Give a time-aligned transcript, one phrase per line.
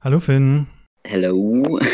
[0.00, 0.68] Hallo Finn.
[1.04, 1.80] Hello.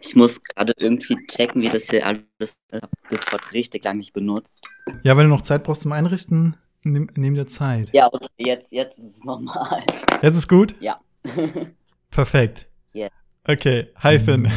[0.00, 2.58] Ich muss gerade irgendwie checken, wie das hier alles ist.
[2.70, 4.62] Ich habe Discord richtig lange nicht benutzt.
[5.02, 7.90] Ja, wenn du noch Zeit brauchst zum Einrichten, nimm, nimm dir Zeit.
[7.94, 9.82] Ja, okay, jetzt, jetzt ist es normal.
[10.20, 10.74] Jetzt ist gut?
[10.80, 11.00] Ja.
[12.10, 12.68] Perfekt.
[12.94, 13.08] Yeah.
[13.48, 14.50] Okay, hi Finn.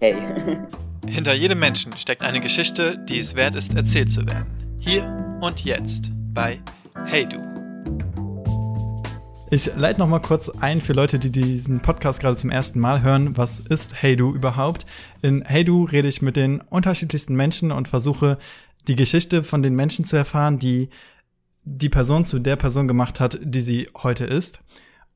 [0.00, 0.16] Hey.
[1.06, 4.76] Hinter jedem Menschen steckt eine Geschichte, die es wert ist, erzählt zu werden.
[4.80, 5.04] Hier
[5.40, 6.60] und jetzt bei
[7.06, 7.47] Hey Du.
[9.50, 13.00] Ich leite noch mal kurz ein für Leute, die diesen Podcast gerade zum ersten Mal
[13.00, 13.34] hören.
[13.38, 14.84] Was ist Hey Du überhaupt?
[15.22, 18.36] In Hey Du rede ich mit den unterschiedlichsten Menschen und versuche,
[18.88, 20.90] die Geschichte von den Menschen zu erfahren, die
[21.64, 24.60] die Person zu der Person gemacht hat, die sie heute ist.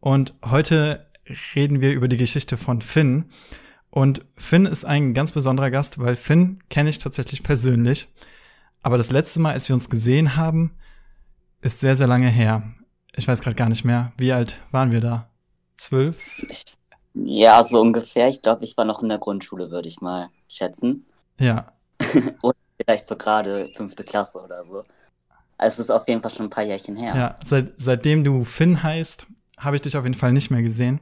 [0.00, 1.06] Und heute
[1.54, 3.26] reden wir über die Geschichte von Finn.
[3.90, 8.08] Und Finn ist ein ganz besonderer Gast, weil Finn kenne ich tatsächlich persönlich.
[8.82, 10.72] Aber das letzte Mal, als wir uns gesehen haben,
[11.60, 12.62] ist sehr, sehr lange her.
[13.16, 14.12] Ich weiß gerade gar nicht mehr.
[14.16, 15.28] Wie alt waren wir da?
[15.76, 16.18] Zwölf?
[17.14, 18.28] Ja, so ungefähr.
[18.28, 21.06] Ich glaube, ich war noch in der Grundschule, würde ich mal schätzen.
[21.38, 21.72] Ja.
[22.42, 24.82] oder vielleicht so gerade fünfte Klasse oder so.
[25.58, 27.14] Also es ist auf jeden Fall schon ein paar Jährchen her.
[27.14, 29.26] Ja, seit, seitdem du Finn heißt,
[29.58, 31.00] habe ich dich auf jeden Fall nicht mehr gesehen.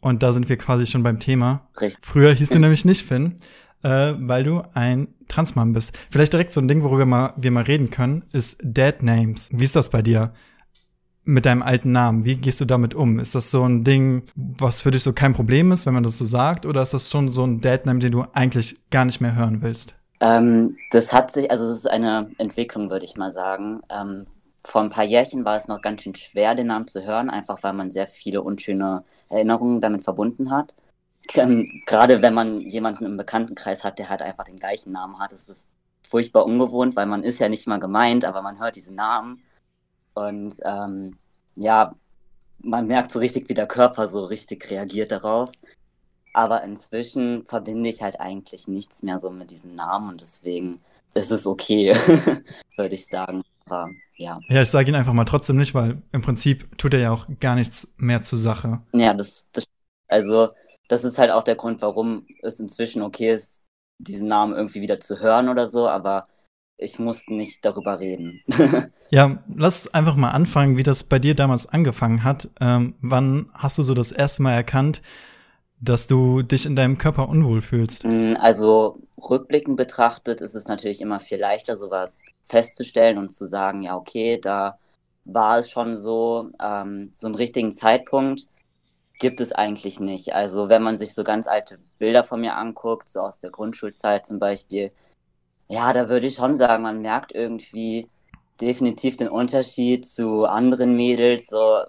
[0.00, 1.68] Und da sind wir quasi schon beim Thema.
[1.80, 2.04] Richtig.
[2.04, 3.38] Früher hieß du nämlich nicht Finn,
[3.82, 5.96] äh, weil du ein Transmann bist.
[6.10, 9.48] Vielleicht direkt so ein Ding, worüber mal, wir mal reden können, ist Dead Names.
[9.52, 10.32] Wie ist das bei dir?
[11.24, 13.18] Mit deinem alten Namen, wie gehst du damit um?
[13.18, 16.16] Ist das so ein Ding, was für dich so kein Problem ist, wenn man das
[16.16, 16.64] so sagt?
[16.64, 19.60] Oder ist das schon so ein Dead Name, den du eigentlich gar nicht mehr hören
[19.60, 19.94] willst?
[20.20, 23.80] Ähm, das hat sich, also es ist eine Entwicklung, würde ich mal sagen.
[23.90, 24.26] Ähm,
[24.64, 27.62] vor ein paar Jährchen war es noch ganz schön schwer, den Namen zu hören, einfach
[27.62, 30.74] weil man sehr viele unschöne Erinnerungen damit verbunden hat.
[31.34, 35.32] Ähm, gerade wenn man jemanden im Bekanntenkreis hat, der halt einfach den gleichen Namen hat,
[35.32, 35.68] ist es
[36.06, 39.40] furchtbar ungewohnt, weil man ist ja nicht mal gemeint, aber man hört diesen Namen
[40.14, 41.16] und ähm,
[41.56, 41.94] ja,
[42.58, 45.50] man merkt so richtig, wie der Körper so richtig reagiert darauf.
[46.32, 50.80] Aber inzwischen verbinde ich halt eigentlich nichts mehr so mit diesem Namen und deswegen
[51.14, 51.94] ist es okay,
[52.76, 53.42] würde ich sagen.
[53.66, 54.38] Aber ja.
[54.48, 57.26] Ja, ich sage ihn einfach mal trotzdem nicht, weil im Prinzip tut er ja auch
[57.40, 58.80] gar nichts mehr zur Sache.
[58.92, 59.64] Ja, das, das
[60.08, 60.48] also
[60.88, 63.64] das ist halt auch der Grund, warum es inzwischen okay ist,
[63.98, 66.24] diesen Namen irgendwie wieder zu hören oder so, aber
[66.80, 68.42] ich muss nicht darüber reden.
[69.10, 72.48] ja, lass einfach mal anfangen, wie das bei dir damals angefangen hat.
[72.60, 75.02] Ähm, wann hast du so das erste Mal erkannt,
[75.80, 78.04] dass du dich in deinem Körper unwohl fühlst?
[78.04, 83.82] Mm, also rückblickend betrachtet ist es natürlich immer viel leichter, sowas festzustellen und zu sagen,
[83.82, 84.72] ja, okay, da
[85.24, 88.46] war es schon so, ähm, so einen richtigen Zeitpunkt
[89.18, 90.34] gibt es eigentlich nicht.
[90.34, 94.24] Also wenn man sich so ganz alte Bilder von mir anguckt, so aus der Grundschulzeit
[94.24, 94.90] zum Beispiel,
[95.70, 98.06] ja, da würde ich schon sagen, man merkt irgendwie
[98.60, 101.82] definitiv den Unterschied zu anderen Mädels, so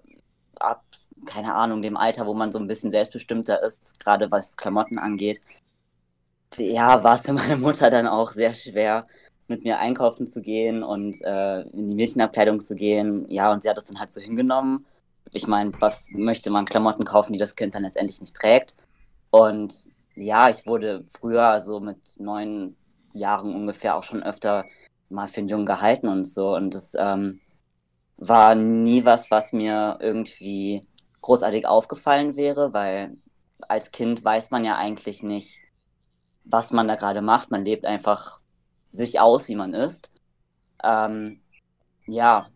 [0.59, 0.83] ab,
[1.25, 5.41] keine Ahnung, dem Alter, wo man so ein bisschen selbstbestimmter ist, gerade was Klamotten angeht.
[6.57, 9.05] Ja, war es für meine Mutter dann auch sehr schwer,
[9.47, 13.29] mit mir einkaufen zu gehen und äh, in die Mädchenabkleidung zu gehen.
[13.29, 14.85] Ja, und sie hat das dann halt so hingenommen
[15.31, 18.73] ich meine, was möchte man Klamotten kaufen, die das Kind dann letztendlich nicht trägt?
[19.29, 19.73] Und
[20.15, 22.75] ja, ich wurde früher, so mit neun
[23.13, 24.65] Jahren ungefähr, auch schon öfter
[25.09, 26.55] mal für einen Jungen gehalten und so.
[26.55, 27.41] Und das ähm,
[28.17, 30.81] war nie was, was mir irgendwie
[31.21, 33.17] großartig aufgefallen wäre, weil
[33.67, 35.61] als Kind weiß man ja eigentlich nicht,
[36.45, 37.51] was man da gerade macht.
[37.51, 38.39] Man lebt einfach
[38.89, 40.11] sich aus, wie man ist.
[40.83, 41.41] Ähm,
[42.07, 42.49] ja,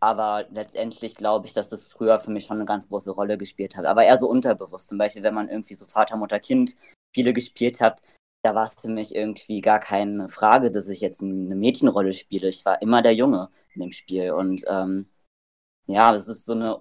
[0.00, 3.76] aber letztendlich glaube ich, dass das früher für mich schon eine ganz große Rolle gespielt
[3.76, 3.84] hat.
[3.84, 4.88] Aber eher so unterbewusst.
[4.88, 6.74] Zum Beispiel, wenn man irgendwie so Vater, Mutter, Kind
[7.12, 8.00] Spiele gespielt hat,
[8.42, 12.48] da war es für mich irgendwie gar keine Frage, dass ich jetzt eine Mädchenrolle spiele.
[12.48, 14.32] Ich war immer der Junge in dem Spiel.
[14.32, 15.06] Und ähm,
[15.86, 16.80] ja, das ist so eine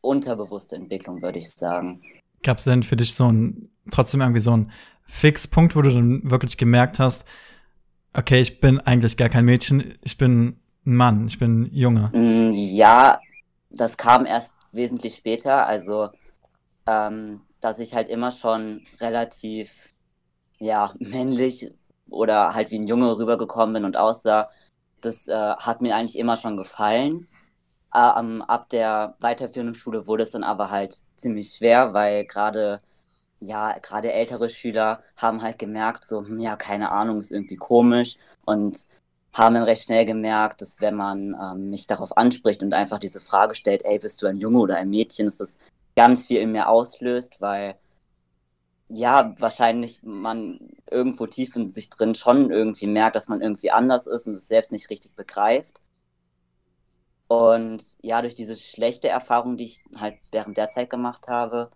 [0.00, 2.02] unterbewusste Entwicklung, würde ich sagen.
[2.42, 4.70] Gab es denn für dich so ein, trotzdem irgendwie so ein
[5.06, 7.24] Fixpunkt, wo du dann wirklich gemerkt hast,
[8.14, 12.10] okay, ich bin eigentlich gar kein Mädchen, ich bin Mann, ich bin Junge.
[12.12, 13.18] Mm, ja,
[13.70, 15.66] das kam erst wesentlich später.
[15.66, 16.08] Also,
[16.86, 19.93] ähm, dass ich halt immer schon relativ,
[20.58, 21.72] ja, männlich
[22.10, 24.48] oder halt wie ein Junge rübergekommen bin und aussah,
[25.00, 27.28] das äh, hat mir eigentlich immer schon gefallen.
[27.94, 32.80] Ähm, ab der weiterführenden Schule wurde es dann aber halt ziemlich schwer, weil gerade
[33.40, 38.16] ja, gerade ältere Schüler haben halt gemerkt, so, hm, ja, keine Ahnung, ist irgendwie komisch.
[38.46, 38.86] Und
[39.34, 43.20] haben dann recht schnell gemerkt, dass wenn man ähm, mich darauf anspricht und einfach diese
[43.20, 45.58] Frage stellt, ey, bist du ein Junge oder ein Mädchen, dass das
[45.96, 47.76] ganz viel in mir auslöst, weil
[48.88, 50.58] ja, wahrscheinlich man
[50.90, 54.48] irgendwo tief in sich drin schon irgendwie merkt, dass man irgendwie anders ist und es
[54.48, 55.80] selbst nicht richtig begreift.
[57.28, 61.70] Und ja, durch diese schlechte Erfahrung, die ich halt während der Zeit gemacht habe,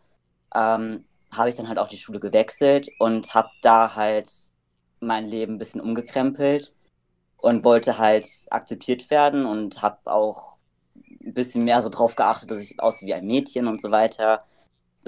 [0.54, 4.30] ähm, habe ich dann halt auch die Schule gewechselt und habe da halt
[5.00, 6.74] mein Leben ein bisschen umgekrempelt
[7.38, 10.58] und wollte halt akzeptiert werden und habe auch
[11.24, 14.38] ein bisschen mehr so drauf geachtet, dass ich aussehe wie ein Mädchen und so weiter.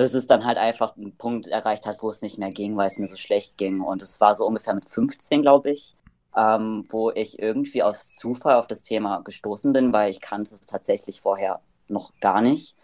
[0.01, 2.87] Bis es dann halt einfach einen Punkt erreicht hat, wo es nicht mehr ging, weil
[2.87, 3.83] es mir so schlecht ging.
[3.83, 5.93] Und es war so ungefähr mit 15, glaube ich,
[6.35, 10.61] ähm, wo ich irgendwie aus Zufall auf das Thema gestoßen bin, weil ich kannte es
[10.61, 12.77] tatsächlich vorher noch gar nicht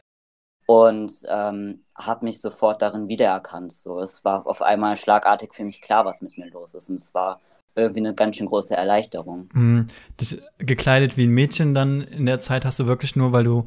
[0.66, 3.72] und ähm, habe mich sofort darin wiedererkannt.
[3.72, 6.90] So, es war auf einmal schlagartig für mich klar, was mit mir los ist.
[6.90, 7.40] Und es war
[7.76, 9.48] irgendwie eine ganz schön große Erleichterung.
[9.54, 9.86] Mhm.
[10.20, 13.62] Dich gekleidet wie ein Mädchen dann in der Zeit hast du wirklich nur, weil du,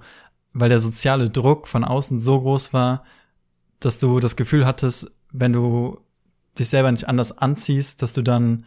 [0.54, 3.04] weil der soziale Druck von außen so groß war,
[3.80, 6.00] dass du das Gefühl hattest, wenn du
[6.58, 8.66] dich selber nicht anders anziehst, dass du dann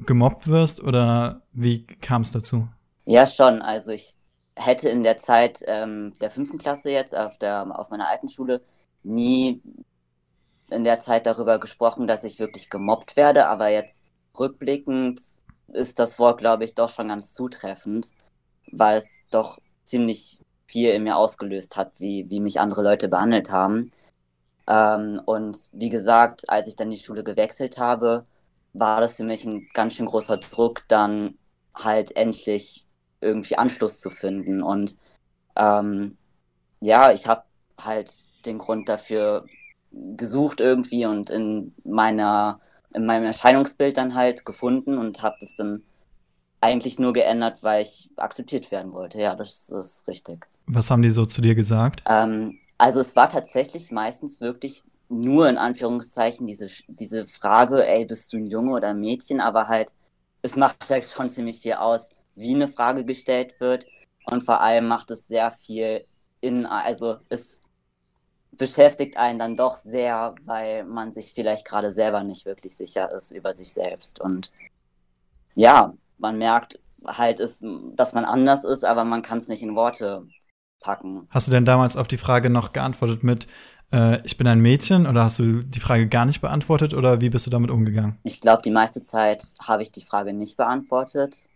[0.00, 2.68] gemobbt wirst oder wie kam es dazu?
[3.04, 3.62] Ja, schon.
[3.62, 4.14] Also ich
[4.56, 8.62] hätte in der Zeit ähm, der fünften Klasse jetzt auf, der, auf meiner alten Schule
[9.02, 9.62] nie
[10.70, 14.02] in der Zeit darüber gesprochen, dass ich wirklich gemobbt werde, aber jetzt
[14.38, 15.20] rückblickend
[15.68, 18.10] ist das Wort, glaube ich, doch schon ganz zutreffend,
[18.72, 20.38] weil es doch ziemlich
[20.74, 23.90] viel in mir ausgelöst hat, wie, wie mich andere Leute behandelt haben.
[24.68, 28.24] Ähm, und wie gesagt, als ich dann die Schule gewechselt habe,
[28.72, 31.38] war das für mich ein ganz schön großer Druck, dann
[31.76, 32.86] halt endlich
[33.20, 34.64] irgendwie Anschluss zu finden.
[34.64, 34.96] Und
[35.54, 36.18] ähm,
[36.80, 37.44] ja, ich habe
[37.80, 38.10] halt
[38.44, 39.46] den Grund dafür
[39.92, 42.56] gesucht irgendwie und in meiner
[42.94, 45.84] in meinem Erscheinungsbild dann halt gefunden und habe das dann
[46.64, 49.18] eigentlich nur geändert, weil ich akzeptiert werden wollte.
[49.18, 50.46] Ja, das, ist richtig.
[50.66, 52.02] Was haben die so zu dir gesagt?
[52.08, 58.32] Ähm, also es war tatsächlich meistens wirklich nur in Anführungszeichen diese, diese Frage, ey, bist
[58.32, 59.92] du ein Junge oder ein Mädchen, aber halt,
[60.40, 63.84] es macht halt schon ziemlich viel aus, wie eine Frage gestellt wird
[64.24, 66.04] und vor allem macht es sehr viel
[66.40, 67.60] in, also es
[68.52, 73.32] beschäftigt einen dann doch sehr, weil man sich vielleicht gerade selber nicht wirklich sicher ist
[73.32, 74.50] über sich selbst und
[75.54, 77.64] ja, man merkt halt, ist,
[77.94, 80.26] dass man anders ist, aber man kann es nicht in Worte
[80.80, 81.26] packen.
[81.30, 83.46] Hast du denn damals auf die Frage noch geantwortet mit,
[83.92, 87.30] äh, ich bin ein Mädchen oder hast du die Frage gar nicht beantwortet oder wie
[87.30, 88.18] bist du damit umgegangen?
[88.22, 91.48] Ich glaube, die meiste Zeit habe ich die Frage nicht beantwortet.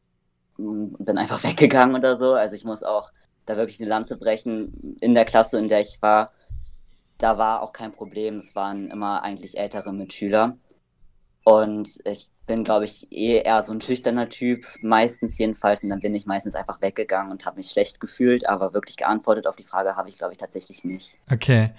[0.57, 2.35] Bin einfach weggegangen oder so.
[2.35, 3.11] Also ich muss auch
[3.47, 4.97] da wirklich eine Lanze brechen.
[5.01, 6.33] In der Klasse, in der ich war,
[7.19, 8.37] da war auch kein Problem.
[8.37, 10.57] Es waren immer eigentlich ältere Mitschüler.
[11.45, 15.85] Und ich bin, glaube ich, eh eher so ein schüchterner Typ, meistens jedenfalls.
[15.85, 18.49] Und dann bin ich meistens einfach weggegangen und habe mich schlecht gefühlt.
[18.49, 21.15] Aber wirklich geantwortet auf die Frage habe ich, glaube ich, tatsächlich nicht.
[21.31, 21.71] Okay.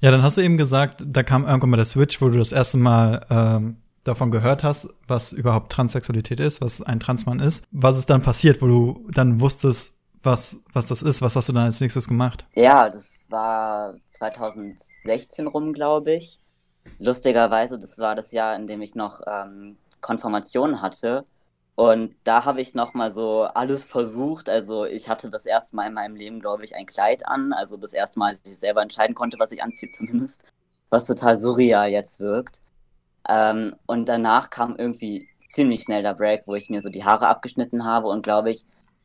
[0.00, 2.50] Ja, dann hast du eben gesagt, da kam irgendwann mal der Switch, wo du das
[2.50, 7.64] erste Mal ähm, davon gehört hast, was überhaupt Transsexualität ist, was ein Transmann ist.
[7.70, 11.22] Was ist dann passiert, wo du dann wusstest, was, was das ist?
[11.22, 12.44] Was hast du dann als nächstes gemacht?
[12.54, 16.40] Ja, das war 2016 rum, glaube ich.
[16.98, 21.24] Lustigerweise, das war das Jahr, in dem ich noch ähm, Konfirmation hatte.
[21.74, 24.48] Und da habe ich nochmal so alles versucht.
[24.48, 27.52] Also ich hatte das erste Mal in meinem Leben, glaube ich, ein Kleid an.
[27.52, 30.44] Also das erste Mal, dass ich selber entscheiden konnte, was ich anziehe zumindest.
[30.88, 32.60] Was total surreal jetzt wirkt.
[33.28, 37.26] Ähm, und danach kam irgendwie ziemlich schnell der Break, wo ich mir so die Haare
[37.28, 38.64] abgeschnitten habe und, glaube ich,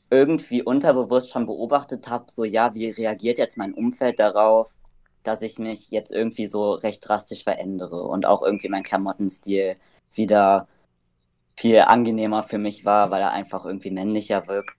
[0.10, 4.76] irgendwie unterbewusst schon beobachtet habe, so ja, wie reagiert jetzt mein Umfeld darauf,
[5.24, 9.78] dass ich mich jetzt irgendwie so recht drastisch verändere und auch irgendwie mein Klamottenstil
[10.14, 10.68] wieder
[11.62, 14.76] viel angenehmer für mich war, weil er einfach irgendwie männlicher wirkte.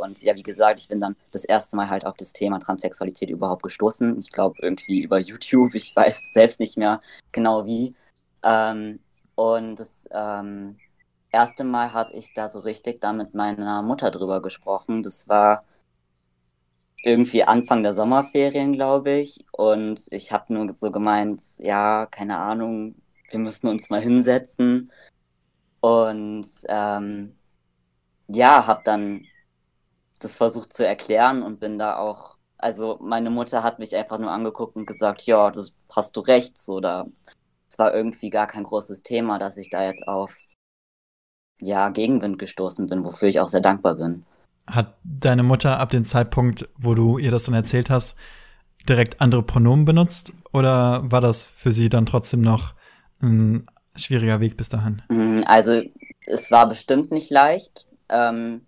[0.00, 3.28] Und ja, wie gesagt, ich bin dann das erste Mal halt auf das Thema Transsexualität
[3.28, 4.18] überhaupt gestoßen.
[4.18, 7.00] Ich glaube irgendwie über YouTube, ich weiß selbst nicht mehr
[7.32, 7.94] genau wie.
[8.42, 9.00] Ähm,
[9.34, 10.78] und das ähm,
[11.30, 15.02] erste Mal habe ich da so richtig da mit meiner Mutter drüber gesprochen.
[15.02, 15.62] Das war
[17.02, 19.44] irgendwie Anfang der Sommerferien, glaube ich.
[19.52, 22.94] Und ich habe nur so gemeint, ja, keine Ahnung,
[23.30, 24.90] wir müssen uns mal hinsetzen
[25.84, 27.34] und ähm,
[28.28, 29.26] ja, habe dann
[30.18, 34.30] das versucht zu erklären und bin da auch, also meine Mutter hat mich einfach nur
[34.30, 37.04] angeguckt und gesagt, ja, das hast du recht, so da.
[37.68, 40.34] Es war irgendwie gar kein großes Thema, dass ich da jetzt auf
[41.60, 44.24] ja, Gegenwind gestoßen bin, wofür ich auch sehr dankbar bin.
[44.66, 48.16] Hat deine Mutter ab dem Zeitpunkt, wo du ihr das dann erzählt hast,
[48.88, 50.32] direkt andere Pronomen benutzt?
[50.50, 52.72] Oder war das für sie dann trotzdem noch
[53.20, 53.66] ein
[54.02, 55.02] schwieriger Weg bis dahin?
[55.08, 55.82] Mm, also
[56.26, 57.86] es war bestimmt nicht leicht.
[58.08, 58.66] Ähm,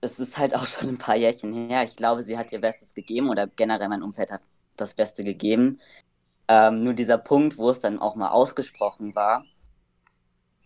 [0.00, 1.84] es ist halt auch schon ein paar Jährchen her.
[1.84, 4.42] Ich glaube, sie hat ihr Bestes gegeben oder generell mein Umfeld hat
[4.76, 5.80] das Beste gegeben.
[6.48, 9.44] Ähm, nur dieser Punkt, wo es dann auch mal ausgesprochen war,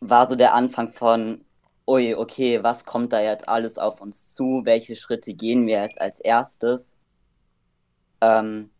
[0.01, 1.45] war so der Anfang von,
[1.87, 4.63] ui, okay, was kommt da jetzt alles auf uns zu?
[4.65, 6.93] Welche Schritte gehen wir jetzt als erstes?
[8.21, 8.71] Ähm,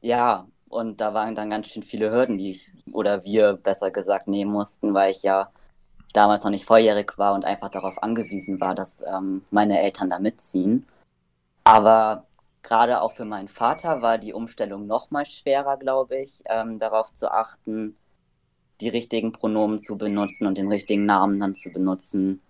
[0.00, 4.26] ja, und da waren dann ganz schön viele Hürden, die ich, oder wir besser gesagt,
[4.26, 5.50] nehmen mussten, weil ich ja
[6.14, 10.18] damals noch nicht volljährig war und einfach darauf angewiesen war, dass ähm, meine Eltern da
[10.18, 10.86] mitziehen.
[11.64, 12.24] Aber
[12.62, 17.12] gerade auch für meinen Vater war die Umstellung noch mal schwerer, glaube ich, ähm, darauf
[17.12, 17.96] zu achten,
[18.80, 22.42] die richtigen Pronomen zu benutzen und den richtigen Namen dann zu benutzen.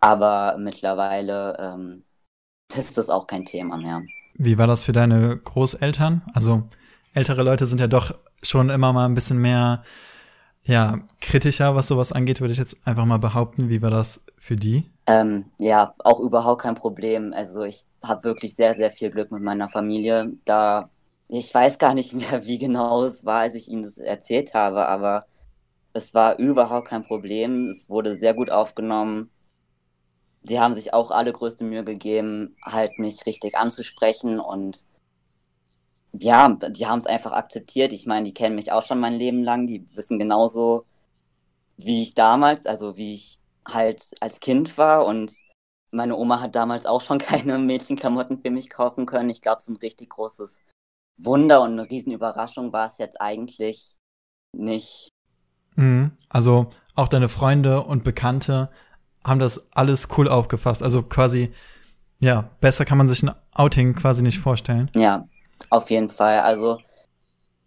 [0.00, 2.04] Aber mittlerweile ähm,
[2.76, 4.02] ist das auch kein Thema mehr.
[4.34, 6.22] Wie war das für deine Großeltern?
[6.34, 6.64] Also
[7.14, 9.82] ältere Leute sind ja doch schon immer mal ein bisschen mehr
[10.66, 13.68] ja, kritischer, was sowas angeht, würde ich jetzt einfach mal behaupten.
[13.68, 14.90] Wie war das für die?
[15.06, 17.34] Ähm, ja, auch überhaupt kein Problem.
[17.34, 20.32] Also ich habe wirklich sehr, sehr viel Glück mit meiner Familie.
[20.46, 20.88] Da
[21.28, 24.86] ich weiß gar nicht mehr, wie genau es war, als ich ihnen das erzählt habe,
[24.86, 25.26] aber
[25.92, 27.68] es war überhaupt kein Problem.
[27.68, 29.30] Es wurde sehr gut aufgenommen.
[30.42, 34.84] Sie haben sich auch alle größte Mühe gegeben, halt mich richtig anzusprechen und
[36.20, 37.92] ja, die haben es einfach akzeptiert.
[37.92, 39.66] Ich meine, die kennen mich auch schon mein Leben lang.
[39.66, 40.84] Die wissen genauso,
[41.76, 45.06] wie ich damals, also wie ich halt als Kind war.
[45.06, 45.32] Und
[45.90, 49.30] meine Oma hat damals auch schon keine Mädchenklamotten für mich kaufen können.
[49.30, 50.60] Ich glaube, es ist ein richtig großes
[51.16, 53.96] Wunder und eine Riesenüberraschung war es jetzt eigentlich
[54.52, 55.08] nicht.
[55.76, 56.12] Mhm.
[56.28, 58.70] Also auch deine Freunde und Bekannte
[59.24, 60.82] haben das alles cool aufgefasst.
[60.82, 61.52] Also quasi,
[62.18, 64.90] ja, besser kann man sich ein Outing quasi nicht vorstellen.
[64.94, 65.26] Ja,
[65.70, 66.40] auf jeden Fall.
[66.40, 66.78] Also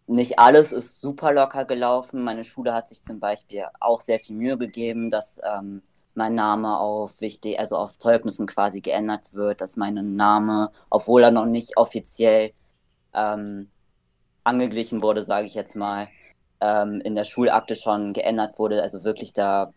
[0.08, 2.24] nicht alles ist super locker gelaufen.
[2.24, 5.82] Meine Schule hat sich zum Beispiel auch sehr viel Mühe gegeben, dass ähm,
[6.16, 11.32] mein Name auf wichtig, also auf Zeugnissen quasi geändert wird, dass mein Name, obwohl er
[11.32, 12.52] noch nicht offiziell
[13.14, 13.70] ähm,
[14.44, 16.08] angeglichen wurde, sage ich jetzt mal,
[16.62, 18.82] ähm, in der Schulakte schon geändert wurde.
[18.82, 19.74] Also wirklich, da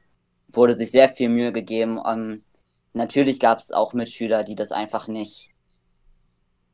[0.49, 1.99] wurde sich sehr viel Mühe gegeben.
[1.99, 2.45] Um, ähm,
[2.93, 5.51] natürlich gab es auch Mitschüler, die das einfach nicht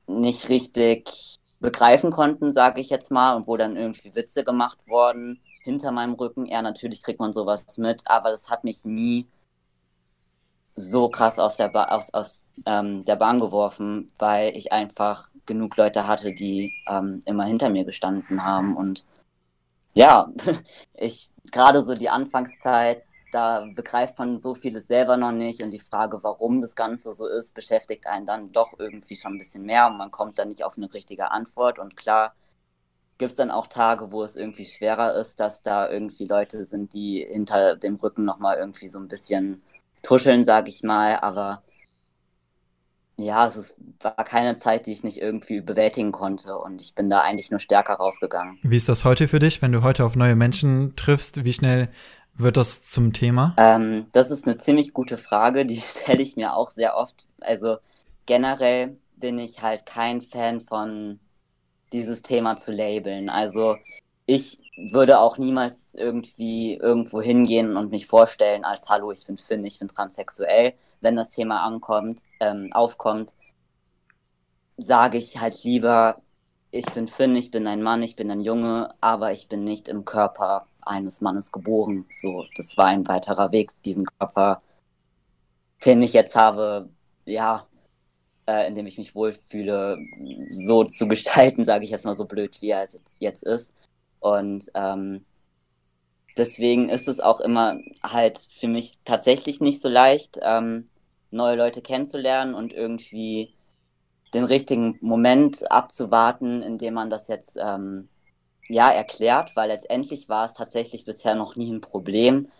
[0.06, 5.40] nicht richtig begreifen konnten, sage ich jetzt mal, und wo dann irgendwie Witze gemacht wurden
[5.62, 6.46] hinter meinem Rücken.
[6.46, 9.26] Ja, natürlich kriegt man sowas mit, aber das hat mich nie
[10.76, 15.76] so krass aus der, ba aus, aus, ähm, der Bahn geworfen, weil ich einfach genug
[15.76, 18.76] Leute hatte, die ähm, immer hinter mir gestanden haben.
[18.76, 19.04] Und
[19.94, 20.30] ja,
[20.94, 23.02] ich gerade so die Anfangszeit
[23.36, 27.26] da begreift man so vieles selber noch nicht und die Frage, warum das Ganze so
[27.26, 30.64] ist, beschäftigt einen dann doch irgendwie schon ein bisschen mehr und man kommt dann nicht
[30.64, 32.30] auf eine richtige Antwort und klar
[33.18, 36.94] gibt es dann auch Tage, wo es irgendwie schwerer ist, dass da irgendwie Leute sind,
[36.94, 39.60] die hinter dem Rücken nochmal irgendwie so ein bisschen
[40.02, 41.62] tuscheln, sag ich mal, aber
[43.18, 47.10] ja, es ist, war keine Zeit, die ich nicht irgendwie bewältigen konnte und ich bin
[47.10, 48.58] da eigentlich nur stärker rausgegangen.
[48.62, 51.44] Wie ist das heute für dich, wenn du heute auf neue Menschen triffst?
[51.44, 51.90] Wie schnell
[52.38, 53.54] wird das zum Thema?
[53.56, 57.26] Ähm, das ist eine ziemlich gute Frage, die stelle ich mir auch sehr oft.
[57.40, 57.78] Also
[58.26, 61.20] generell bin ich halt kein Fan von
[61.92, 63.28] dieses Thema zu labeln.
[63.28, 63.76] Also
[64.26, 69.64] ich würde auch niemals irgendwie irgendwo hingehen und mich vorstellen als Hallo, ich bin Finn,
[69.64, 70.74] ich bin transsexuell.
[71.00, 73.32] Wenn das Thema ankommt, ähm, aufkommt,
[74.76, 76.16] sage ich halt lieber,
[76.70, 79.88] ich bin Finn, ich bin ein Mann, ich bin ein Junge, aber ich bin nicht
[79.88, 82.06] im Körper eines Mannes geboren.
[82.10, 84.60] So, das war ein weiterer Weg, diesen Körper,
[85.84, 86.88] den ich jetzt habe,
[87.24, 87.66] ja,
[88.46, 89.98] äh, in dem ich mich wohlfühle,
[90.48, 92.86] so zu gestalten, sage ich jetzt mal so blöd, wie er
[93.18, 93.72] jetzt ist.
[94.20, 95.24] Und ähm,
[96.36, 100.88] deswegen ist es auch immer halt für mich tatsächlich nicht so leicht, ähm,
[101.30, 103.50] neue Leute kennenzulernen und irgendwie
[104.34, 108.08] den richtigen Moment abzuwarten, in dem man das jetzt ähm,
[108.68, 112.50] ja erklärt, weil letztendlich war es tatsächlich bisher noch nie ein Problem.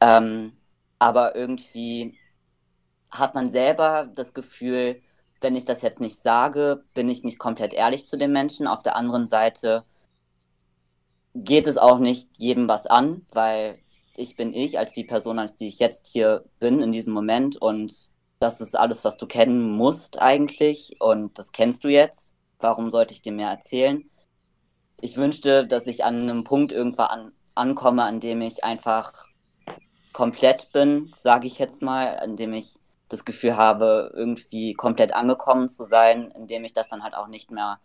[0.00, 0.52] Ähm,
[0.98, 2.18] aber irgendwie
[3.10, 5.02] hat man selber das Gefühl,
[5.40, 8.66] wenn ich das jetzt nicht sage, bin ich nicht komplett ehrlich zu den Menschen.
[8.66, 9.84] Auf der anderen Seite
[11.34, 13.78] geht es auch nicht jedem was an, weil
[14.16, 17.56] ich bin ich als die Person, als die ich jetzt hier bin in diesem Moment
[17.60, 22.34] und das ist alles, was du kennen musst eigentlich und das kennst du jetzt.
[22.60, 24.08] Warum sollte ich dir mehr erzählen?
[25.04, 29.12] Ich wünschte, dass ich an einem Punkt irgendwann an, ankomme, an dem ich einfach
[30.14, 32.76] komplett bin, sage ich jetzt mal, an dem ich
[33.10, 37.50] das Gefühl habe, irgendwie komplett angekommen zu sein, indem ich das dann halt auch nicht
[37.50, 37.78] mehr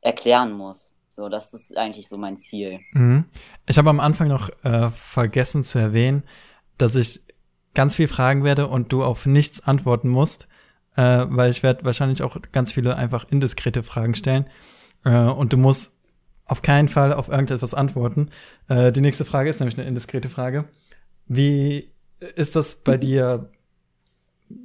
[0.00, 0.92] erklären muss.
[1.08, 2.78] So, das ist eigentlich so mein Ziel.
[2.92, 3.24] Mhm.
[3.66, 6.22] Ich habe am Anfang noch äh, vergessen zu erwähnen,
[6.78, 7.20] dass ich
[7.74, 10.46] ganz viel fragen werde und du auf nichts antworten musst,
[10.94, 14.48] äh, weil ich werde wahrscheinlich auch ganz viele einfach indiskrete Fragen stellen.
[15.04, 15.99] Äh, und du musst
[16.50, 18.30] auf keinen Fall auf irgendetwas antworten.
[18.68, 20.64] Äh, die nächste Frage ist nämlich eine indiskrete Frage.
[21.28, 21.92] Wie
[22.34, 23.50] ist das bei dir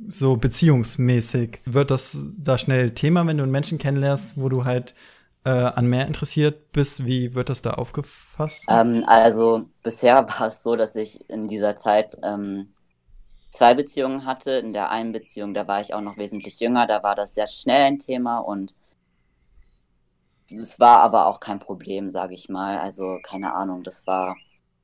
[0.07, 1.59] so beziehungsmäßig?
[1.65, 4.95] Wird das da schnell Thema, wenn du einen Menschen kennenlernst, wo du halt
[5.43, 8.65] äh, an mehr interessiert bist, wie wird das da aufgefasst?
[8.67, 12.73] Ähm, also bisher war es so, dass ich in dieser Zeit ähm,
[13.51, 14.53] zwei Beziehungen hatte.
[14.53, 17.45] In der einen Beziehung, da war ich auch noch wesentlich jünger, da war das sehr
[17.45, 18.75] schnell ein Thema und
[20.51, 22.77] es war aber auch kein Problem, sage ich mal.
[22.77, 24.35] Also keine Ahnung, das war,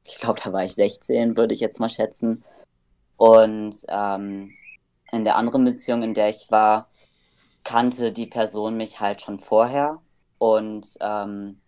[0.05, 2.43] ich glaube, da war ich 16, würde ich jetzt mal schätzen.
[3.17, 4.51] Und ähm,
[5.11, 6.87] in der anderen Beziehung, in der ich war,
[7.63, 9.95] kannte die Person mich halt schon vorher.
[10.39, 11.61] Und ähm,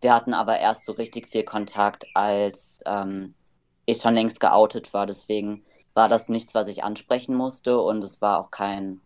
[0.00, 3.34] wir hatten aber erst so richtig viel Kontakt, als ähm,
[3.86, 5.06] ich schon längst geoutet war.
[5.06, 5.64] Deswegen
[5.94, 7.80] war das nichts, was ich ansprechen musste.
[7.80, 9.00] Und es war auch kein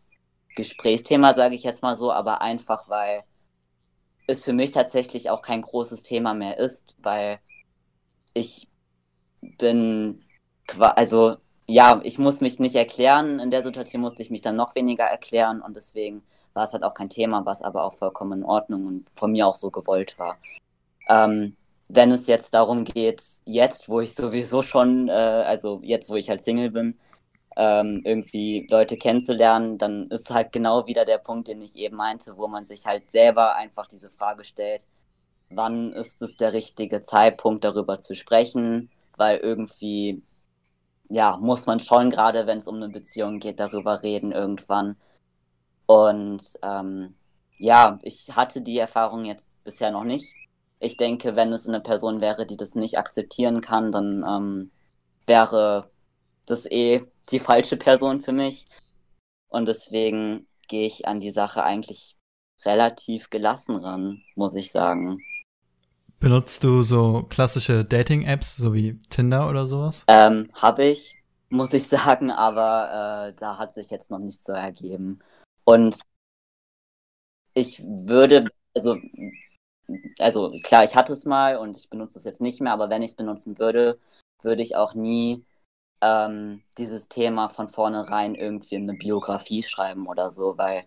[0.57, 3.25] Gesprächsthema, sage ich jetzt mal so, aber einfach, weil
[4.27, 7.39] es für mich tatsächlich auch kein großes Thema mehr ist, weil
[8.33, 8.69] ich
[9.59, 10.23] bin,
[10.79, 13.39] also ja, ich muss mich nicht erklären.
[13.41, 16.85] In der Situation musste ich mich dann noch weniger erklären und deswegen war es halt
[16.85, 20.19] auch kein Thema, was aber auch vollkommen in Ordnung und von mir auch so gewollt
[20.19, 20.37] war.
[21.09, 21.55] Ähm,
[21.89, 26.31] wenn es jetzt darum geht, jetzt, wo ich sowieso schon, äh, also jetzt, wo ich
[26.31, 26.99] halt Single bin,
[27.57, 32.37] ähm, irgendwie Leute kennenzulernen, dann ist halt genau wieder der Punkt, den ich eben meinte,
[32.37, 34.87] wo man sich halt selber einfach diese Frage stellt,
[35.51, 40.23] wann ist es der richtige Zeitpunkt, darüber zu sprechen, weil irgendwie,
[41.09, 44.97] ja, muss man schon, gerade wenn es um eine Beziehung geht, darüber reden irgendwann.
[45.87, 47.15] Und ähm,
[47.59, 50.35] ja, ich hatte die Erfahrung jetzt bisher noch nicht.
[50.81, 54.71] Ich denke, wenn es eine Person wäre, die das nicht akzeptieren kann, dann ähm,
[55.27, 55.91] wäre
[56.47, 58.67] das eh die falsche Person für mich.
[59.49, 62.17] Und deswegen gehe ich an die Sache eigentlich
[62.65, 65.17] relativ gelassen ran, muss ich sagen.
[66.21, 70.05] Benutzt du so klassische Dating-Apps, so wie Tinder oder sowas?
[70.09, 71.19] Ähm, habe ich,
[71.51, 75.21] muss ich sagen, aber äh, da hat sich jetzt noch nicht so ergeben.
[75.65, 76.01] Und
[77.55, 78.97] ich würde, also,
[80.19, 83.03] also klar, ich hatte es mal und ich benutze es jetzt nicht mehr, aber wenn
[83.03, 83.99] ich es benutzen würde,
[84.43, 85.45] würde ich auch nie
[86.01, 90.85] ähm, dieses Thema von vornherein irgendwie in eine Biografie schreiben oder so, weil,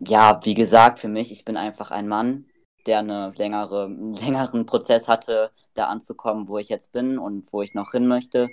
[0.00, 2.46] ja, wie gesagt, für mich, ich bin einfach ein Mann,
[2.86, 7.62] der eine längere, einen längeren Prozess hatte, da anzukommen, wo ich jetzt bin und wo
[7.62, 8.50] ich noch hin möchte.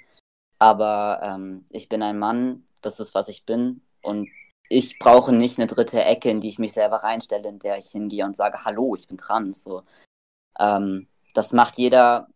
[0.60, 3.82] Aber ähm, ich bin ein Mann, das ist, was ich bin.
[4.02, 4.30] Und
[4.70, 7.90] ich brauche nicht eine dritte Ecke, in die ich mich selber reinstelle, in der ich
[7.90, 9.64] hingehe und sage, hallo, ich bin trans.
[9.64, 9.84] So.
[10.60, 12.28] Ähm, das macht jeder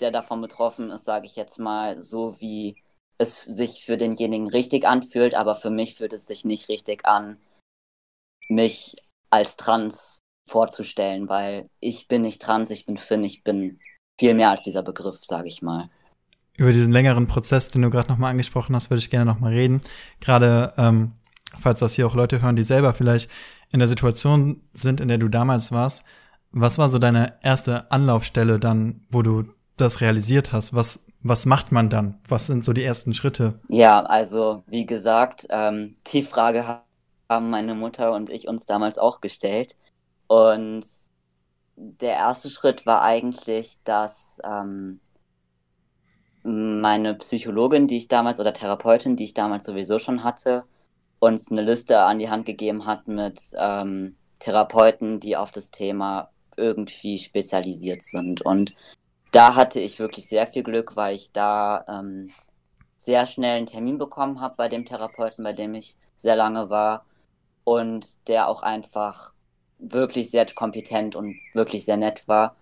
[0.00, 2.76] der davon betroffen ist, sage ich jetzt mal, so wie
[3.18, 7.38] es sich für denjenigen richtig anfühlt, aber für mich fühlt es sich nicht richtig an,
[8.48, 8.96] mich
[9.30, 13.80] als trans vorzustellen, weil ich bin nicht trans, ich bin Finn, ich bin
[14.18, 15.90] viel mehr als dieser Begriff, sage ich mal.
[16.56, 19.82] Über diesen längeren Prozess, den du gerade nochmal angesprochen hast, würde ich gerne nochmal reden.
[20.20, 21.12] Gerade, ähm,
[21.58, 23.30] falls das hier auch Leute hören, die selber vielleicht
[23.72, 26.04] in der Situation sind, in der du damals warst.
[26.52, 29.44] Was war so deine erste Anlaufstelle dann, wo du
[29.76, 32.18] das realisiert hast, was, was macht man dann?
[32.28, 33.60] Was sind so die ersten Schritte?
[33.68, 36.82] Ja, also wie gesagt, ähm, die Frage
[37.28, 39.76] haben meine Mutter und ich uns damals auch gestellt.
[40.28, 40.84] Und
[41.76, 45.00] der erste Schritt war eigentlich, dass ähm,
[46.42, 50.64] meine Psychologin, die ich damals, oder Therapeutin, die ich damals sowieso schon hatte,
[51.18, 56.30] uns eine Liste an die Hand gegeben hat mit ähm, Therapeuten, die auf das Thema
[56.56, 58.42] irgendwie spezialisiert sind.
[58.42, 58.74] Und
[59.36, 62.30] da hatte ich wirklich sehr viel Glück, weil ich da ähm,
[62.96, 67.02] sehr schnell einen Termin bekommen habe bei dem Therapeuten, bei dem ich sehr lange war
[67.62, 69.34] und der auch einfach
[69.78, 72.56] wirklich sehr kompetent und wirklich sehr nett war.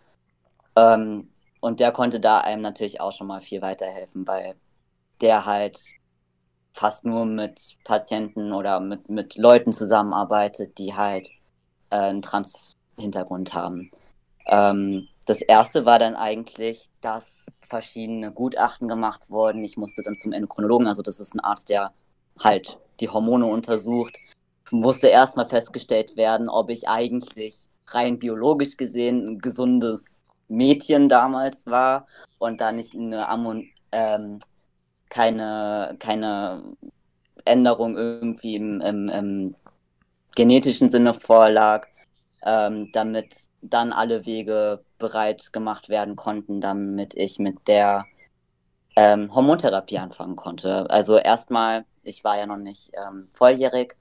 [0.75, 4.57] Ähm, und der konnte da einem natürlich auch schon mal viel weiterhelfen, weil
[5.21, 5.79] der halt
[6.73, 11.31] fast nur mit Patienten oder mit, mit Leuten zusammenarbeitet, die halt
[11.91, 13.93] äh, einen Trans-Hintergrund haben.
[14.47, 19.65] Ähm, das erste war dann eigentlich, dass verschiedene Gutachten gemacht wurden.
[19.65, 21.93] Ich musste dann zum Endokrinologen, also das ist ein Arzt, der
[22.39, 24.19] halt die Hormone untersucht.
[24.65, 31.67] Es musste erstmal festgestellt werden, ob ich eigentlich rein biologisch gesehen ein gesundes Mädchen damals
[31.67, 32.07] war
[32.39, 34.39] und da nicht eine Ammon ähm,
[35.09, 36.65] keine, keine
[37.45, 39.55] Änderung irgendwie im, im, im
[40.35, 41.87] genetischen Sinne vorlag
[42.45, 48.05] ähm, damit dann alle Wege bereit gemacht werden konnten, damit ich mit der
[48.97, 50.89] ähm, Hormontherapie anfangen konnte.
[50.91, 53.97] Also erstmal, ich war ja noch nicht ähm, volljährig,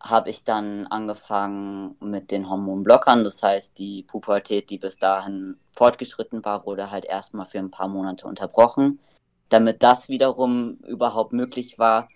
[0.00, 3.24] habe ich dann angefangen mit den Hormonblockern.
[3.24, 7.88] Das heißt, die Pubertät, die bis dahin fortgeschritten war, wurde halt erstmal für ein paar
[7.88, 9.00] Monate unterbrochen.
[9.48, 12.06] Damit das wiederum überhaupt möglich war,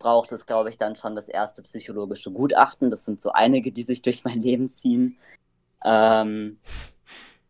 [0.00, 2.90] braucht es, glaube ich, dann schon das erste psychologische Gutachten.
[2.90, 5.16] Das sind so einige, die sich durch mein Leben ziehen.
[5.84, 6.58] Ähm,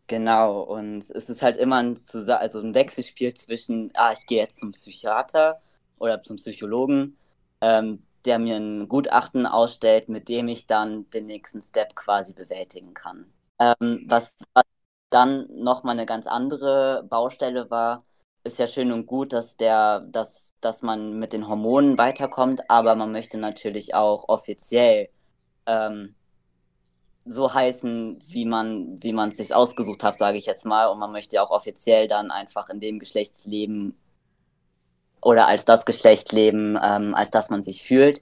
[0.07, 4.59] genau, und es ist halt immer ein, also ein Wechselspiel zwischen, ah, ich gehe jetzt
[4.59, 5.61] zum Psychiater
[5.97, 7.17] oder zum Psychologen,
[7.61, 12.93] ähm, der mir ein Gutachten ausstellt, mit dem ich dann den nächsten Step quasi bewältigen
[12.93, 13.25] kann.
[13.59, 14.63] Ähm, was, was
[15.09, 18.03] dann nochmal eine ganz andere Baustelle war,
[18.43, 22.95] ist ja schön und gut, dass der, dass, dass man mit den Hormonen weiterkommt, aber
[22.95, 25.09] man möchte natürlich auch offiziell
[25.67, 26.15] ähm,
[27.25, 30.87] so heißen, wie man, wie man es sich ausgesucht hat, sage ich jetzt mal.
[30.87, 33.95] Und man möchte ja auch offiziell dann einfach in dem Geschlecht leben
[35.21, 38.21] oder als das Geschlecht leben, ähm, als das man sich fühlt.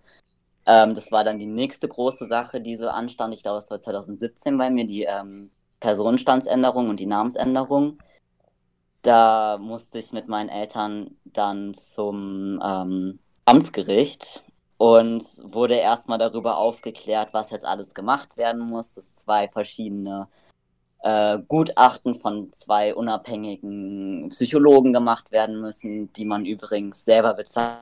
[0.65, 3.33] Ähm, das war dann die nächste große Sache, die so anstand.
[3.33, 7.99] Ich glaube, es war 2017 bei mir, die ähm, Personenstandsänderung und die Namensänderung.
[9.01, 14.43] Da musste ich mit meinen Eltern dann zum ähm, Amtsgericht
[14.77, 20.27] und wurde erstmal darüber aufgeklärt, was jetzt alles gemacht werden muss, dass zwei verschiedene
[21.01, 27.79] äh, Gutachten von zwei unabhängigen Psychologen gemacht werden müssen, die man übrigens selber bezahlen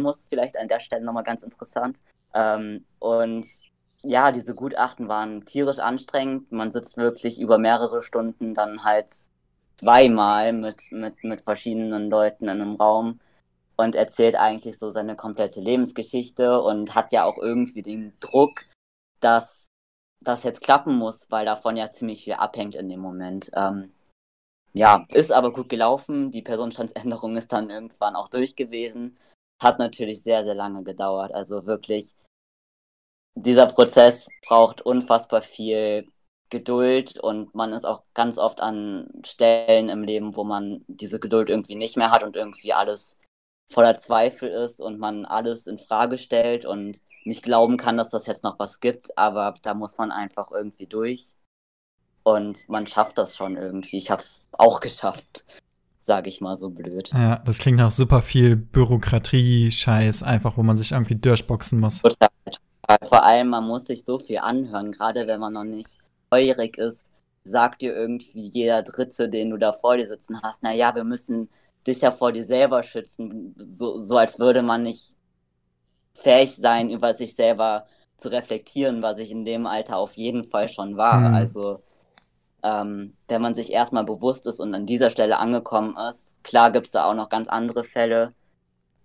[0.00, 2.00] muss, vielleicht an der Stelle nochmal ganz interessant.
[2.34, 3.46] Ähm, und
[4.02, 6.52] ja, diese Gutachten waren tierisch anstrengend.
[6.52, 9.29] Man sitzt wirklich über mehrere Stunden dann halt
[9.80, 13.20] zweimal mit, mit, mit verschiedenen Leuten in einem Raum
[13.76, 18.66] und erzählt eigentlich so seine komplette Lebensgeschichte und hat ja auch irgendwie den Druck,
[19.20, 19.68] dass
[20.22, 23.50] das jetzt klappen muss, weil davon ja ziemlich viel abhängt in dem Moment.
[23.54, 23.88] Ähm,
[24.74, 26.30] ja, ist aber gut gelaufen.
[26.30, 29.14] Die Personenstandsänderung ist dann irgendwann auch durch gewesen.
[29.62, 31.32] Hat natürlich sehr, sehr lange gedauert.
[31.32, 32.14] Also wirklich
[33.34, 36.06] dieser Prozess braucht unfassbar viel
[36.50, 41.48] Geduld und man ist auch ganz oft an Stellen im Leben, wo man diese Geduld
[41.48, 43.18] irgendwie nicht mehr hat und irgendwie alles
[43.72, 48.26] voller Zweifel ist und man alles in Frage stellt und nicht glauben kann, dass das
[48.26, 51.34] jetzt noch was gibt, aber da muss man einfach irgendwie durch
[52.24, 53.96] und man schafft das schon irgendwie.
[53.96, 55.44] Ich habe es auch geschafft,
[56.00, 57.10] sage ich mal so blöd.
[57.12, 62.02] Ja, das klingt nach super viel Bürokratie-Scheiß, einfach wo man sich irgendwie durchboxen muss.
[62.02, 62.28] Total,
[63.08, 65.96] vor allem, man muss sich so viel anhören, gerade wenn man noch nicht
[66.30, 67.06] feurig ist,
[67.44, 71.48] sagt dir irgendwie jeder Dritte, den du da vor dir sitzen hast, naja, wir müssen
[71.86, 75.14] dich ja vor dir selber schützen, so, so als würde man nicht
[76.14, 80.68] fähig sein, über sich selber zu reflektieren, was ich in dem Alter auf jeden Fall
[80.68, 81.20] schon war.
[81.20, 81.34] Mhm.
[81.34, 81.80] Also,
[82.62, 86.86] ähm, wenn man sich erstmal bewusst ist und an dieser Stelle angekommen ist, klar gibt
[86.86, 88.30] es da auch noch ganz andere Fälle,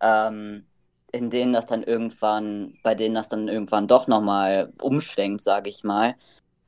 [0.01, 0.65] ähm,
[1.13, 5.85] in denen das dann irgendwann, bei denen das dann irgendwann doch nochmal umschwenkt, sage ich
[5.85, 6.15] mal.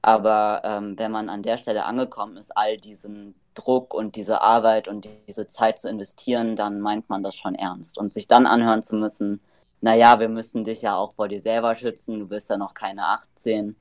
[0.01, 4.88] Aber ähm, wenn man an der Stelle angekommen ist, all diesen Druck und diese Arbeit
[4.88, 7.97] und diese Zeit zu investieren, dann meint man das schon ernst.
[7.97, 9.41] Und sich dann anhören zu müssen,
[9.81, 13.05] naja, wir müssen dich ja auch vor dir selber schützen, du bist ja noch keine
[13.05, 13.75] 18.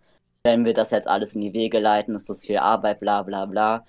[0.45, 3.47] Wenn wir das jetzt alles in die Wege leiten, ist das viel Arbeit, bla bla
[3.47, 3.85] bla.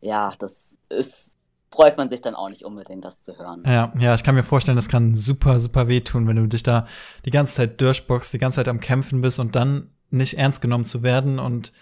[0.00, 1.38] Ja, das ist,
[1.72, 3.62] freut man sich dann auch nicht unbedingt, das zu hören.
[3.66, 6.86] Ja, ja, ich kann mir vorstellen, das kann super, super wehtun, wenn du dich da
[7.24, 10.84] die ganze Zeit durchboxst, die ganze Zeit am Kämpfen bist und dann nicht ernst genommen
[10.84, 11.72] zu werden und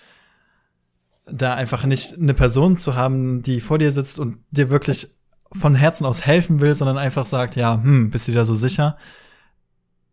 [1.26, 5.08] da einfach nicht eine Person zu haben, die vor dir sitzt und dir wirklich
[5.52, 8.96] von Herzen aus helfen will, sondern einfach sagt, ja, hm, bist du da so sicher?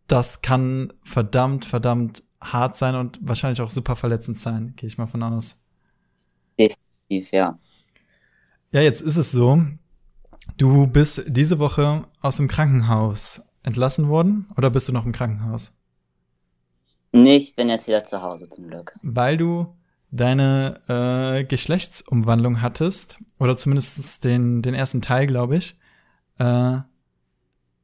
[0.06, 5.06] Das kann verdammt, verdammt hart sein und wahrscheinlich auch super verletzend sein, gehe ich mal
[5.06, 5.62] von aus.
[6.58, 7.58] Definitiv, ja.
[8.72, 9.62] Ja, jetzt ist es so,
[10.56, 15.79] du bist diese Woche aus dem Krankenhaus entlassen worden oder bist du noch im Krankenhaus?
[17.12, 18.94] Nee, ich bin jetzt wieder zu Hause zum Glück.
[19.02, 19.66] Weil du
[20.10, 25.76] deine äh, Geschlechtsumwandlung hattest, oder zumindest den, den ersten Teil, glaube ich.
[26.38, 26.78] Äh,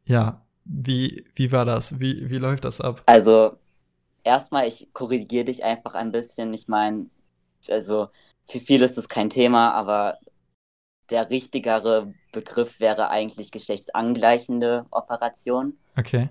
[0.07, 2.01] ja, wie, wie war das?
[2.01, 3.03] Wie, wie läuft das ab?
[3.07, 3.57] Also,
[4.25, 6.53] erstmal, ich korrigiere dich einfach ein bisschen.
[6.55, 7.07] Ich meine,
[7.69, 8.09] also
[8.49, 10.19] für viele ist das kein Thema, aber
[11.11, 15.79] der richtigere Begriff wäre eigentlich geschlechtsangleichende Operation.
[15.97, 16.29] Okay.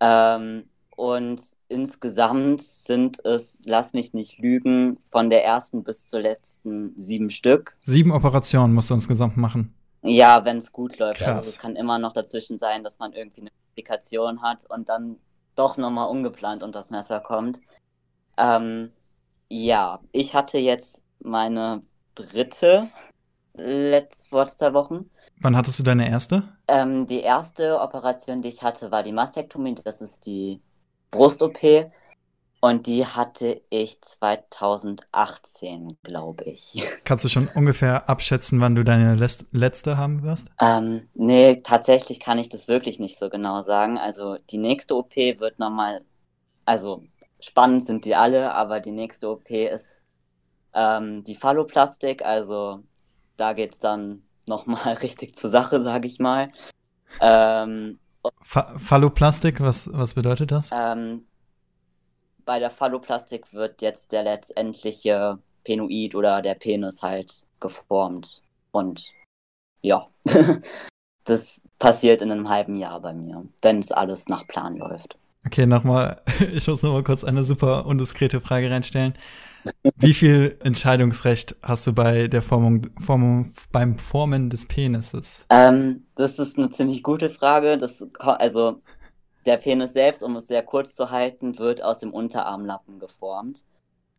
[0.00, 6.94] Ähm, und insgesamt sind es, lass mich nicht lügen, von der ersten bis zur letzten
[6.96, 7.76] sieben Stück.
[7.82, 9.74] Sieben Operationen musst du insgesamt machen.
[10.02, 11.20] Ja, wenn es gut läuft.
[11.20, 11.36] Also Krass.
[11.36, 15.16] Also es kann immer noch dazwischen sein, dass man irgendwie eine Komplikation hat und dann
[15.54, 17.60] doch nochmal ungeplant unter das Messer kommt.
[18.38, 18.90] Ähm,
[19.48, 21.82] ja, ich hatte jetzt meine
[22.14, 22.88] dritte
[23.54, 25.10] letzt, vor zwei Wochen.
[25.40, 26.42] Wann hattest du deine erste?
[26.68, 29.74] Ähm, die erste Operation, die ich hatte, war die Mastektomie.
[29.74, 30.60] Das ist die
[31.10, 31.90] Brust-OP
[32.60, 36.82] und die hatte ich 2018, glaube ich.
[37.04, 39.14] Kannst du schon ungefähr abschätzen, wann du deine
[39.52, 40.50] letzte haben wirst?
[40.60, 43.98] Ähm, nee, tatsächlich kann ich das wirklich nicht so genau sagen.
[43.98, 46.02] Also die nächste OP wird nochmal,
[46.64, 47.04] also
[47.40, 50.00] spannend sind die alle, aber die nächste OP ist
[50.74, 52.82] Ähm, die Phalloplastik, also
[53.36, 56.48] da geht es dann nochmal richtig zur Sache, sage ich mal.
[57.20, 57.98] Ähm,
[58.42, 60.70] Phalloplastik, was, was bedeutet das?
[60.72, 61.26] Ähm,
[62.44, 68.42] bei der Phalloplastik wird jetzt der letztendliche Penoid oder der Penis halt geformt.
[68.70, 69.12] Und
[69.82, 70.06] ja,
[71.24, 75.18] das passiert in einem halben Jahr bei mir, wenn es alles nach Plan läuft.
[75.44, 76.20] Okay, nochmal,
[76.54, 79.14] ich muss nochmal kurz eine super undiskrete Frage reinstellen.
[79.96, 85.46] Wie viel Entscheidungsrecht hast du bei der Formung, Formung beim Formen des Penises?
[85.50, 87.78] Ähm, das ist eine ziemlich gute Frage.
[87.78, 88.80] Das, also
[89.46, 93.64] der Penis selbst, um es sehr kurz zu halten, wird aus dem Unterarmlappen geformt.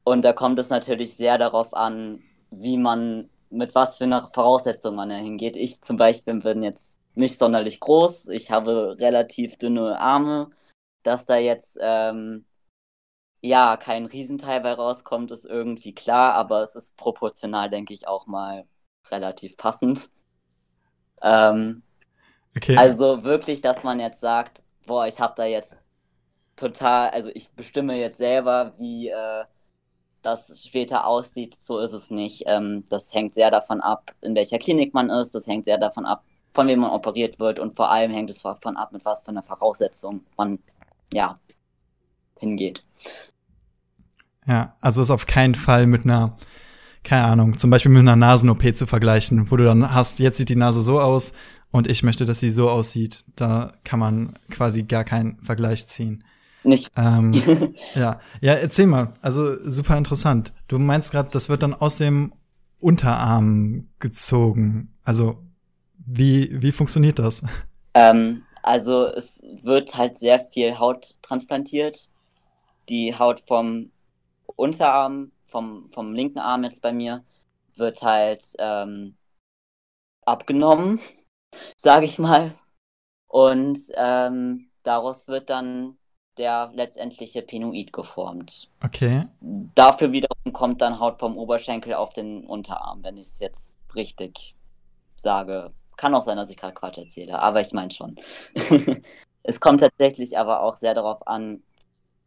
[0.04, 4.96] Und da kommt es natürlich sehr darauf an, wie man, mit was für einer Voraussetzung
[4.96, 5.56] man da hingeht.
[5.56, 8.30] Ich zum Beispiel bin jetzt nicht sonderlich groß.
[8.30, 10.50] Ich habe relativ dünne Arme.
[11.04, 12.46] Dass da jetzt ähm,
[13.48, 18.28] ja kein Riesenteil bei rauskommt, ist irgendwie klar, aber es ist proportional, denke ich, auch
[18.28, 18.66] mal
[19.10, 20.10] relativ passend.
[21.22, 21.84] Ähm,
[22.56, 22.78] okay.
[22.78, 25.78] Also wirklich, dass man jetzt sagt, boah, ich habe da jetzt
[26.56, 29.46] total, also ich bestimme jetzt selber, wie äh,
[30.22, 31.56] das später aussieht.
[31.60, 32.44] So ist es nicht.
[32.48, 35.34] Ähm, das hängt sehr davon ab, in welcher Klinik man ist.
[35.36, 37.60] Das hängt sehr davon ab, von wem man operiert wird.
[37.60, 40.60] Und vor allem hängt es davon ab, mit was für einer Voraussetzung man
[41.14, 41.36] ja
[42.40, 42.82] hingeht.
[44.48, 46.38] Ja, also ist auf keinen Fall mit einer,
[47.04, 50.50] keine Ahnung, zum Beispiel mit einer Nasen-OP zu vergleichen, wo du dann hast, jetzt sieht
[50.50, 51.34] die Nase so aus,
[51.72, 53.24] und ich möchte, dass sie so aussieht.
[53.36, 56.24] Da kann man quasi gar keinen Vergleich ziehen.
[56.64, 56.92] Nicht.
[56.96, 57.32] Ähm,
[57.96, 58.20] ja.
[58.42, 59.14] ja, erzähl mal.
[59.22, 60.54] Also super interessant.
[60.68, 62.34] Du meinst gerade, das wird dann aus dem
[62.80, 64.94] Unterarm gezogen.
[65.04, 65.38] Also
[65.98, 67.44] wie, wie funktioniert das?
[67.94, 72.10] Ähm, also es wird halt sehr viel Haut transplantiert.
[72.90, 73.92] Die Haut vom
[74.58, 77.24] Unterarm, vom, vom linken Arm jetzt bei mir,
[77.76, 79.15] wird halt ähm,
[80.26, 81.00] abgenommen
[81.78, 82.54] sage ich mal.
[83.28, 85.98] Und ähm, daraus wird dann
[86.38, 88.70] der letztendliche Penoid geformt.
[88.84, 89.26] Okay.
[89.41, 94.56] Dafür wiederum kommt dann Haut vom Oberschenkel auf den Unterarm, wenn ich es jetzt richtig
[95.15, 95.74] sage.
[95.98, 98.15] Kann auch sein, dass ich gerade Quatsch erzähle, aber ich meine schon.
[99.43, 101.63] es kommt tatsächlich aber auch sehr darauf an,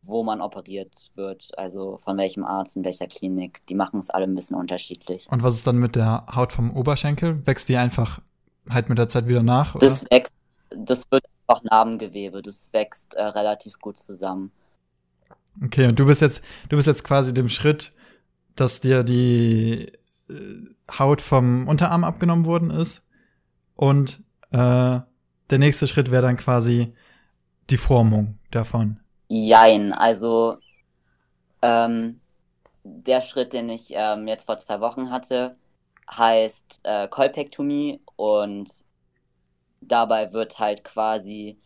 [0.02, 3.64] wo man operiert wird, also von welchem Arzt, in welcher Klinik.
[3.68, 5.28] Die machen es alle ein bisschen unterschiedlich.
[5.30, 7.46] Und was ist dann mit der Haut vom Oberschenkel?
[7.46, 8.20] Wächst die einfach
[8.68, 9.74] halt mit der Zeit wieder nach?
[9.74, 9.86] Oder?
[9.86, 10.32] Das wächst,
[10.70, 14.50] das wird einfach Narbengewebe, das wächst äh, relativ gut zusammen.
[15.64, 17.92] Okay, und du bist jetzt, du bist jetzt quasi dem Schritt,
[18.56, 19.92] dass dir die
[20.28, 23.08] äh, Haut vom Unterarm abgenommen worden ist
[23.74, 25.00] und äh,
[25.50, 26.94] der nächste Schritt wäre dann quasi
[27.70, 28.99] die Formung davon.
[29.30, 30.56] Jein, also
[31.62, 32.20] ähm,
[32.84, 35.52] der Schritt, den ich ähm, jetzt vor zwei Wochen hatte,
[36.10, 38.70] heißt äh, Kolpektomie und
[39.80, 41.58] dabei wird halt quasi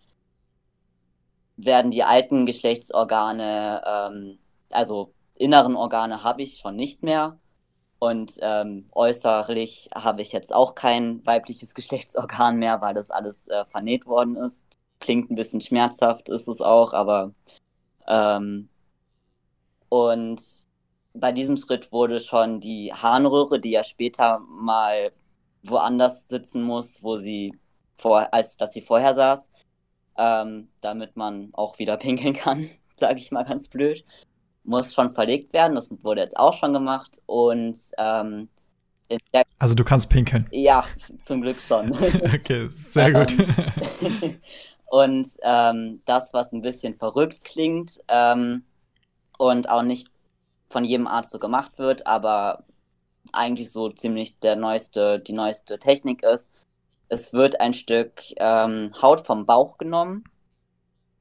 [1.57, 4.39] werden die alten Geschlechtsorgane, ähm,
[4.71, 7.39] also inneren Organe habe ich schon nicht mehr
[8.01, 13.65] und ähm, äußerlich habe ich jetzt auch kein weibliches Geschlechtsorgan mehr, weil das alles äh,
[13.67, 14.74] vernäht worden ist.
[15.05, 17.31] Klingt ein bisschen schmerzhaft, ist es auch, aber
[18.09, 18.71] ähm,
[19.91, 20.41] und
[21.13, 25.13] bei diesem Schritt wurde schon die Harnröhre, die ja später mal
[25.63, 27.53] woanders sitzen muss, wo sie
[27.97, 29.51] vor, als dass sie vorher saß,
[30.17, 34.07] ähm, damit man auch wieder pinkeln kann, sage ich mal ganz blöd,
[34.65, 35.75] muss schon verlegt werden.
[35.75, 38.49] Das wurde jetzt auch schon gemacht und ähm,
[39.59, 40.49] also du kannst pinkeln.
[40.51, 40.85] Ja,
[41.25, 41.91] zum Glück schon.
[42.35, 43.37] okay, sehr gut.
[44.87, 48.65] und ähm, das, was ein bisschen verrückt klingt ähm,
[49.39, 50.11] und auch nicht
[50.67, 52.65] von jedem Arzt so gemacht wird, aber
[53.33, 56.51] eigentlich so ziemlich der neueste, die neueste Technik ist.
[57.09, 60.25] Es wird ein Stück ähm, Haut vom Bauch genommen,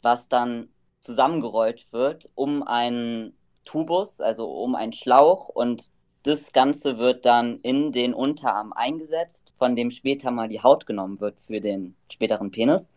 [0.01, 5.91] was dann zusammengerollt wird um einen Tubus, also um einen Schlauch und
[6.23, 11.19] das Ganze wird dann in den Unterarm eingesetzt, von dem später mal die Haut genommen
[11.19, 12.89] wird für den späteren Penis.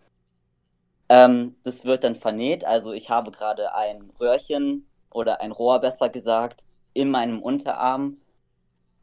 [1.09, 6.09] Ähm, das wird dann vernäht, also ich habe gerade ein Röhrchen oder ein Rohr besser
[6.09, 6.63] gesagt,
[6.95, 8.19] in meinem Unterarm.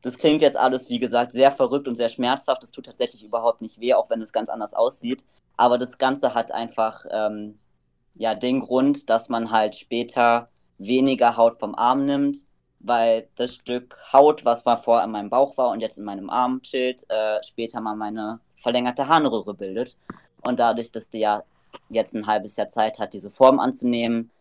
[0.01, 2.63] Das klingt jetzt alles, wie gesagt, sehr verrückt und sehr schmerzhaft.
[2.63, 5.25] Es tut tatsächlich überhaupt nicht weh, auch wenn es ganz anders aussieht.
[5.55, 7.55] Aber das Ganze hat einfach ähm,
[8.15, 12.37] ja den Grund, dass man halt später weniger Haut vom Arm nimmt,
[12.79, 16.29] weil das Stück Haut, was mal vorher in meinem Bauch war und jetzt in meinem
[16.29, 19.97] Arm chillt, äh, später mal meine verlängerte Harnröhre bildet.
[20.41, 21.43] Und dadurch, dass die ja
[21.93, 24.31] jetzt ein halbes Jahr Zeit hat, diese Form anzunehmen,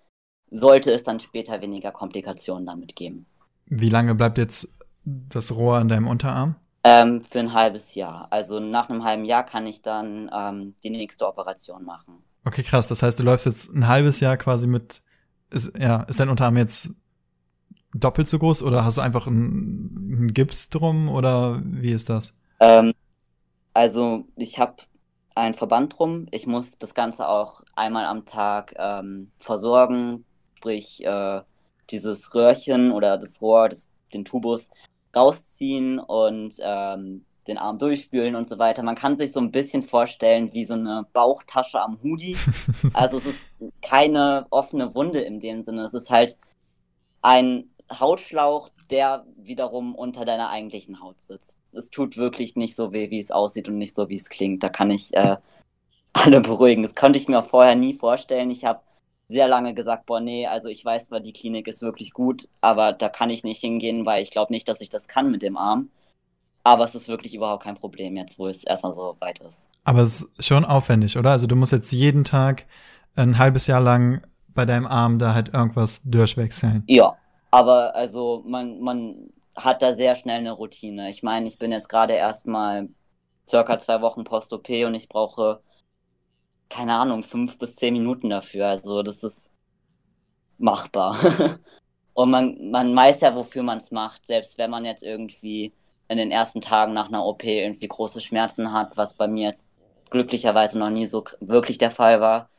[0.50, 3.26] sollte es dann später weniger Komplikationen damit geben.
[3.66, 6.56] Wie lange bleibt jetzt das Rohr an deinem Unterarm?
[6.84, 8.28] Ähm, für ein halbes Jahr.
[8.30, 12.18] Also nach einem halben Jahr kann ich dann ähm, die nächste Operation machen.
[12.44, 12.88] Okay, krass.
[12.88, 15.00] Das heißt, du läufst jetzt ein halbes Jahr quasi mit.
[15.50, 16.96] Ist, ja, ist dein Unterarm jetzt
[17.94, 22.34] doppelt so groß oder hast du einfach einen, einen Gips drum oder wie ist das?
[22.58, 22.92] Ähm,
[23.74, 24.76] also ich habe
[25.34, 26.26] einen Verband drum.
[26.30, 30.24] Ich muss das Ganze auch einmal am Tag ähm, versorgen,
[30.56, 31.42] sprich äh,
[31.90, 34.68] dieses Röhrchen oder das Rohr, das, den Tubus
[35.14, 38.82] rausziehen und ähm, den Arm durchspülen und so weiter.
[38.82, 42.36] Man kann sich so ein bisschen vorstellen wie so eine Bauchtasche am Hoodie.
[42.94, 43.42] Also es ist
[43.80, 45.82] keine offene Wunde in dem Sinne.
[45.82, 46.36] Es ist halt
[47.22, 51.58] ein Hautschlauch, der wiederum unter deiner eigentlichen Haut sitzt.
[51.72, 54.62] Es tut wirklich nicht so weh, wie es aussieht und nicht so, wie es klingt.
[54.62, 55.36] Da kann ich äh,
[56.12, 56.82] alle beruhigen.
[56.82, 58.50] Das konnte ich mir vorher nie vorstellen.
[58.50, 58.80] Ich habe
[59.28, 62.92] sehr lange gesagt, boah, nee, also ich weiß zwar, die Klinik ist wirklich gut, aber
[62.92, 65.56] da kann ich nicht hingehen, weil ich glaube nicht, dass ich das kann mit dem
[65.56, 65.90] Arm.
[66.64, 69.68] Aber es ist wirklich überhaupt kein Problem jetzt, wo es erstmal so weit ist.
[69.84, 71.30] Aber es ist schon aufwendig, oder?
[71.30, 72.66] Also du musst jetzt jeden Tag
[73.16, 74.22] ein halbes Jahr lang
[74.54, 76.84] bei deinem Arm da halt irgendwas durchwechseln.
[76.86, 77.16] Ja,
[77.52, 81.10] aber also man, man hat da sehr schnell eine Routine.
[81.10, 82.88] Ich meine, ich bin jetzt gerade erstmal
[83.48, 85.62] circa zwei Wochen Post-OP und ich brauche
[86.68, 88.68] keine Ahnung, fünf bis zehn Minuten dafür.
[88.68, 89.50] Also das ist
[90.58, 91.16] machbar.
[92.14, 94.26] Und man, man weiß ja, wofür man es macht.
[94.26, 95.72] Selbst wenn man jetzt irgendwie
[96.08, 99.66] in den ersten Tagen nach einer OP irgendwie große Schmerzen hat, was bei mir jetzt
[100.10, 102.50] glücklicherweise noch nie so wirklich der Fall war,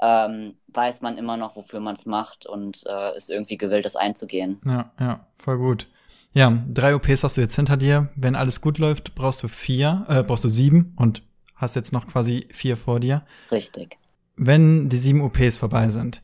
[0.00, 3.96] ähm, weiß man immer noch, wofür man es macht und äh, ist irgendwie gewillt, das
[3.96, 4.60] einzugehen.
[4.64, 5.88] Ja, ja, voll gut.
[6.32, 8.10] Ja, drei OPs hast du jetzt hinter dir.
[8.14, 11.22] Wenn alles gut läuft, brauchst du vier, äh, brauchst du sieben und
[11.56, 13.24] hast jetzt noch quasi vier vor dir.
[13.50, 13.98] Richtig.
[14.36, 16.22] Wenn die sieben OPs vorbei sind,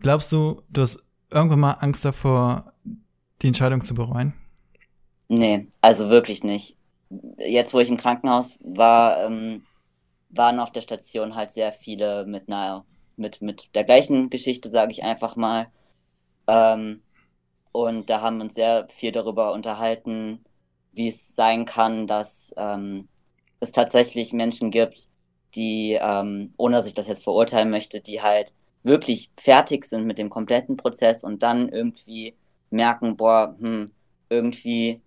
[0.00, 2.72] glaubst du, du hast irgendwann mal Angst davor,
[3.42, 4.34] die Entscheidung zu bereuen?
[5.28, 6.76] Nee, also wirklich nicht.
[7.38, 9.62] Jetzt, wo ich im Krankenhaus war, ähm,
[10.36, 12.84] waren auf der Station halt sehr viele mit einer,
[13.16, 15.66] mit, mit der gleichen Geschichte, sage ich einfach mal.
[16.48, 17.02] Ähm,
[17.72, 20.44] und da haben wir uns sehr viel darüber unterhalten,
[20.92, 23.08] wie es sein kann, dass ähm,
[23.60, 25.08] es tatsächlich Menschen gibt,
[25.54, 30.18] die, ähm, ohne dass ich das jetzt verurteilen möchte, die halt wirklich fertig sind mit
[30.18, 32.34] dem kompletten Prozess und dann irgendwie
[32.70, 33.90] merken, boah, hm,
[34.28, 35.00] irgendwie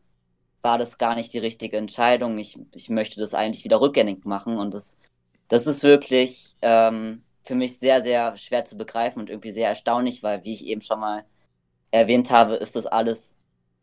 [0.62, 2.38] war das gar nicht die richtige Entscheidung.
[2.38, 4.58] Ich, ich möchte das eigentlich wieder rückgängig machen.
[4.58, 4.98] Und das,
[5.50, 10.24] das ist wirklich ähm, für mich sehr, sehr schwer zu begreifen und irgendwie sehr erstaunlich,
[10.24, 11.26] weil, wie ich eben schon mal
[11.92, 13.36] erwähnt habe, ist das alles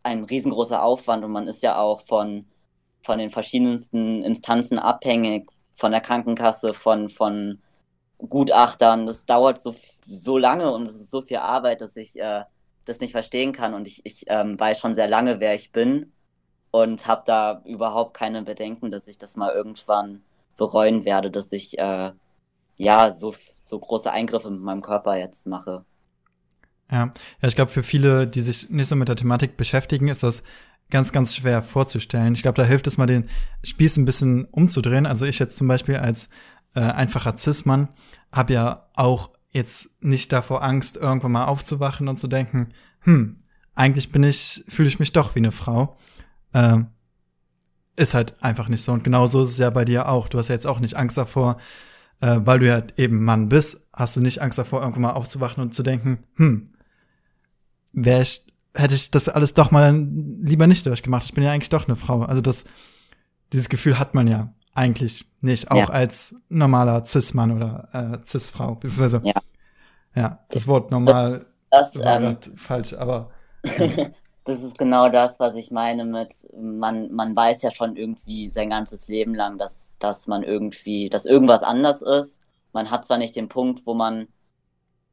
[0.02, 2.46] ein riesengroßer Aufwand und man ist ja auch von
[3.07, 7.62] von den verschiedensten Instanzen abhängig, von der Krankenkasse, von, von
[8.18, 9.07] Gutachtern.
[9.07, 9.74] Das dauert so,
[10.07, 12.42] so lange und es ist so viel Arbeit, dass ich äh,
[12.85, 13.74] das nicht verstehen kann.
[13.74, 16.12] Und ich, ich ähm, weiß schon sehr lange, wer ich bin
[16.72, 20.24] und habe da überhaupt keine Bedenken, dass ich das mal irgendwann
[20.57, 22.12] bereuen werde, dass ich äh,
[22.79, 25.85] ja so, so große Eingriffe mit meinem Körper jetzt mache.
[26.90, 30.23] Ja, ja ich glaube, für viele, die sich nicht so mit der Thematik beschäftigen, ist
[30.23, 30.42] das
[30.90, 32.35] ganz, ganz schwer vorzustellen.
[32.35, 33.29] Ich glaube, da hilft es mal, den
[33.64, 35.07] Spieß ein bisschen umzudrehen.
[35.07, 36.29] Also ich jetzt zum Beispiel als
[36.75, 37.88] äh, einfacher Cis-Mann
[38.33, 43.42] habe ja auch jetzt nicht davor Angst, irgendwann mal aufzuwachen und zu denken, hm,
[43.75, 45.97] eigentlich bin ich, fühle ich mich doch wie eine Frau.
[46.55, 46.88] Ähm,
[47.96, 48.92] ist halt einfach nicht so.
[48.92, 50.28] Und genauso ist es ja bei dir auch.
[50.28, 51.59] Du hast ja jetzt auch nicht Angst davor,
[52.20, 55.62] äh, weil du ja eben Mann bist, hast du nicht Angst davor, irgendwann mal aufzuwachen
[55.62, 56.64] und zu denken, hm,
[57.92, 61.24] wäre ich hätte ich das alles doch mal lieber nicht durchgemacht.
[61.24, 62.22] Ich bin ja eigentlich doch eine Frau.
[62.22, 62.64] Also das,
[63.52, 65.88] dieses Gefühl hat man ja eigentlich nicht, auch ja.
[65.88, 69.22] als normaler Cis-Mann oder äh, Cis-Frau, beziehungsweise.
[69.24, 69.35] Ja.
[70.14, 73.30] ja, das Wort normal das, war ähm, falsch, aber.
[74.46, 78.70] das ist genau das, was ich meine mit, man, man weiß ja schon irgendwie sein
[78.70, 82.40] ganzes Leben lang, dass, dass man irgendwie, dass irgendwas anders ist.
[82.72, 84.28] Man hat zwar nicht den Punkt, wo man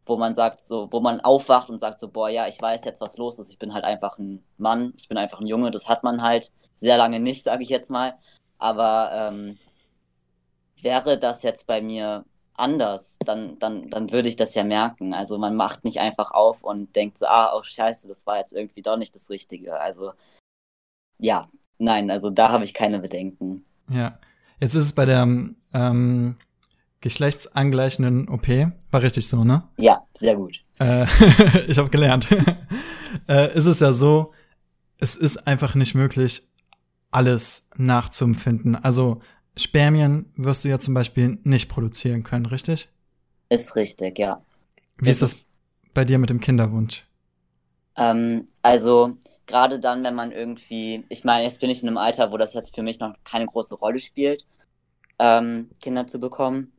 [0.05, 3.01] wo man sagt, so, wo man aufwacht und sagt so, boah, ja, ich weiß jetzt,
[3.01, 3.51] was los ist.
[3.51, 5.71] Ich bin halt einfach ein Mann, ich bin einfach ein Junge.
[5.71, 8.15] Das hat man halt sehr lange nicht, sage ich jetzt mal.
[8.57, 9.57] Aber ähm,
[10.81, 12.25] wäre das jetzt bei mir
[12.56, 15.14] anders, dann, dann, dann würde ich das ja merken.
[15.14, 18.54] Also man macht nicht einfach auf und denkt so, ah, oh scheiße, das war jetzt
[18.54, 19.80] irgendwie doch nicht das Richtige.
[19.80, 20.14] Also
[21.20, 21.47] ja,
[21.78, 23.66] nein, also da habe ich keine Bedenken.
[23.89, 24.20] Ja,
[24.60, 25.28] jetzt ist es bei der
[25.74, 26.36] ähm,
[27.01, 28.47] geschlechtsangleichenden OP.
[28.91, 29.64] War richtig so, ne?
[29.78, 30.62] Ja, sehr gut.
[30.80, 31.06] Äh,
[31.68, 32.28] ich habe gelernt.
[33.28, 34.34] äh, ist es ja so,
[34.99, 36.47] es ist einfach nicht möglich,
[37.12, 38.76] alles nachzuempfinden.
[38.76, 39.22] Also
[39.56, 42.89] Spermien wirst du ja zum Beispiel nicht produzieren können, richtig?
[43.49, 44.41] Ist richtig, ja.
[44.97, 45.49] Wie ist das
[45.93, 47.06] bei dir mit dem Kinderwunsch?
[47.95, 49.12] Ähm, also
[49.45, 52.54] gerade dann, wenn man irgendwie, ich meine, jetzt bin ich in einem Alter, wo das
[52.54, 54.45] jetzt für mich noch keine große Rolle spielt,
[55.20, 56.74] ähm, Kinder zu bekommen.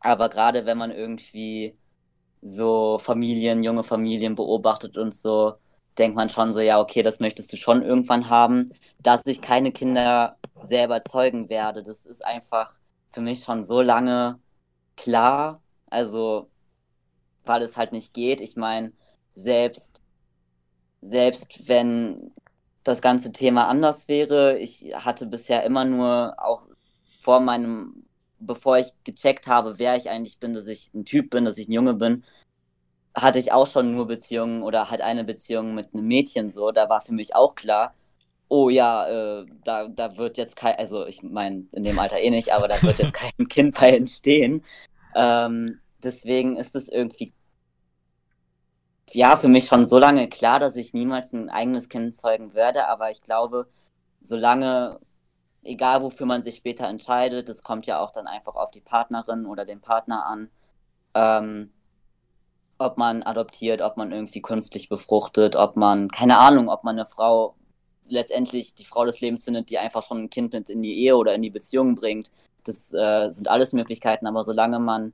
[0.00, 1.76] Aber gerade wenn man irgendwie
[2.42, 5.54] so Familien, junge Familien beobachtet und so,
[5.98, 8.66] denkt man schon so, ja, okay, das möchtest du schon irgendwann haben.
[9.00, 12.72] Dass ich keine Kinder selber zeugen werde, das ist einfach
[13.10, 14.40] für mich schon so lange
[14.96, 15.60] klar.
[15.90, 16.50] Also,
[17.44, 18.40] weil es halt nicht geht.
[18.40, 18.92] Ich meine,
[19.34, 20.02] selbst,
[21.02, 22.32] selbst wenn
[22.84, 26.62] das ganze Thema anders wäre, ich hatte bisher immer nur auch
[27.20, 28.04] vor meinem,
[28.38, 31.68] bevor ich gecheckt habe, wer ich eigentlich bin, dass ich ein Typ bin, dass ich
[31.68, 32.24] ein Junge bin,
[33.14, 36.72] hatte ich auch schon nur Beziehungen oder halt eine Beziehung mit einem Mädchen so.
[36.72, 37.92] Da war für mich auch klar,
[38.48, 42.30] oh ja, äh, da, da wird jetzt kein, also ich meine, in dem Alter eh
[42.30, 44.64] nicht, aber da wird jetzt kein Kind bei entstehen.
[45.14, 47.32] Ähm, deswegen ist es irgendwie,
[49.12, 52.88] ja, für mich schon so lange klar, dass ich niemals ein eigenes Kind zeugen werde,
[52.88, 53.68] aber ich glaube,
[54.20, 54.98] solange,
[55.62, 59.46] egal wofür man sich später entscheidet, das kommt ja auch dann einfach auf die Partnerin
[59.46, 60.50] oder den Partner an,
[61.14, 61.72] ähm,
[62.78, 67.06] ob man adoptiert, ob man irgendwie künstlich befruchtet, ob man, keine Ahnung, ob man eine
[67.06, 67.54] Frau
[68.08, 71.16] letztendlich die Frau des Lebens findet, die einfach schon ein Kind mit in die Ehe
[71.16, 72.30] oder in die Beziehung bringt.
[72.64, 75.12] Das äh, sind alles Möglichkeiten, aber solange man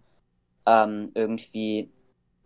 [0.67, 1.91] ähm, irgendwie,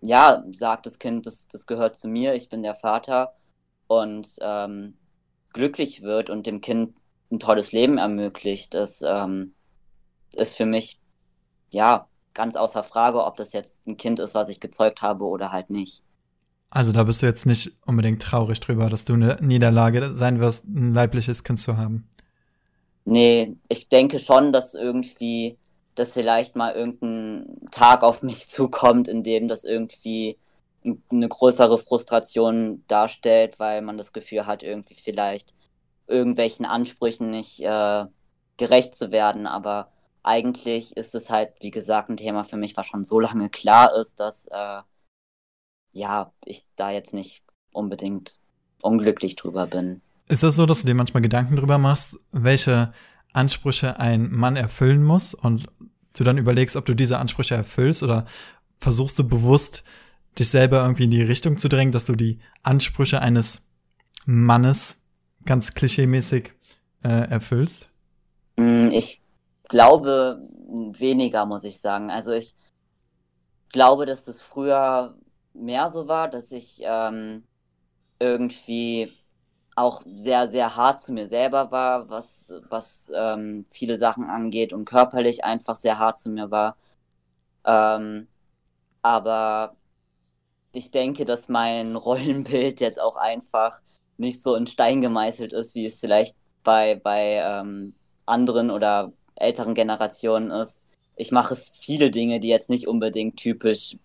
[0.00, 3.34] ja, sagt, das Kind, das, das gehört zu mir, ich bin der Vater
[3.86, 4.96] und ähm,
[5.52, 6.96] glücklich wird und dem Kind
[7.30, 9.54] ein tolles Leben ermöglicht, das ähm,
[10.34, 10.98] ist für mich,
[11.70, 15.52] ja, ganz außer Frage, ob das jetzt ein Kind ist, was ich gezeugt habe oder
[15.52, 16.02] halt nicht.
[16.70, 20.64] Also da bist du jetzt nicht unbedingt traurig drüber, dass du eine Niederlage sein wirst,
[20.64, 22.08] ein leibliches Kind zu haben.
[23.04, 25.56] Nee, ich denke schon, dass irgendwie,
[25.94, 30.36] dass vielleicht mal irgendein Tag auf mich zukommt, in dem das irgendwie
[31.10, 35.54] eine größere Frustration darstellt, weil man das Gefühl hat, irgendwie vielleicht
[36.06, 38.04] irgendwelchen Ansprüchen nicht äh,
[38.56, 39.46] gerecht zu werden.
[39.46, 39.88] Aber
[40.24, 43.94] eigentlich ist es halt, wie gesagt, ein Thema für mich, was schon so lange klar
[43.94, 44.82] ist, dass äh,
[45.92, 48.40] ja, ich da jetzt nicht unbedingt
[48.82, 50.00] unglücklich drüber bin.
[50.26, 52.92] Ist das so, dass du dir manchmal Gedanken drüber machst, welche
[53.32, 55.66] Ansprüche ein Mann erfüllen muss und
[56.14, 58.26] du dann überlegst, ob du diese Ansprüche erfüllst oder
[58.80, 59.84] versuchst du bewusst
[60.38, 63.68] dich selber irgendwie in die Richtung zu drängen, dass du die Ansprüche eines
[64.24, 65.02] Mannes
[65.44, 66.52] ganz klischeemäßig
[67.02, 67.90] äh, erfüllst?
[68.56, 69.23] Mm, ich
[69.68, 70.40] glaube
[70.92, 72.10] weniger, muss ich sagen.
[72.10, 72.54] Also ich
[73.70, 75.16] glaube, dass das früher
[75.52, 77.44] mehr so war, dass ich ähm,
[78.18, 79.12] irgendwie
[79.76, 84.84] auch sehr, sehr hart zu mir selber war, was, was ähm, viele Sachen angeht und
[84.84, 86.76] körperlich einfach sehr hart zu mir war.
[87.64, 88.28] Ähm,
[89.02, 89.76] aber
[90.72, 93.80] ich denke, dass mein Rollenbild jetzt auch einfach
[94.16, 97.94] nicht so in Stein gemeißelt ist, wie es vielleicht bei, bei ähm,
[98.26, 100.82] anderen oder älteren Generationen ist.
[101.16, 103.96] Ich mache viele Dinge, die jetzt nicht unbedingt typisch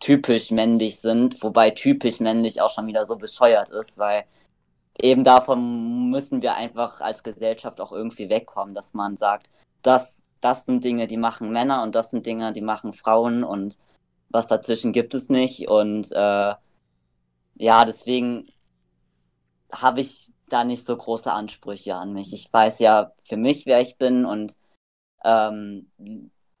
[0.00, 4.24] typisch männlich sind, wobei typisch männlich auch schon wieder so bescheuert ist, weil
[5.00, 9.48] eben davon müssen wir einfach als Gesellschaft auch irgendwie wegkommen, dass man sagt,
[9.82, 13.76] das, das sind Dinge, die machen Männer und das sind Dinge, die machen Frauen und
[14.30, 15.68] was dazwischen gibt es nicht.
[15.68, 16.54] Und äh,
[17.56, 18.48] ja, deswegen
[19.72, 22.32] habe ich da nicht so große Ansprüche an mich.
[22.32, 24.56] Ich weiß ja für mich, wer ich bin und
[25.24, 25.86] ähm,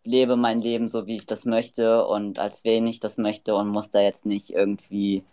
[0.04, 3.68] lebe mein Leben so, wie ich das möchte und als wen ich das möchte und
[3.68, 5.24] muss da jetzt nicht irgendwie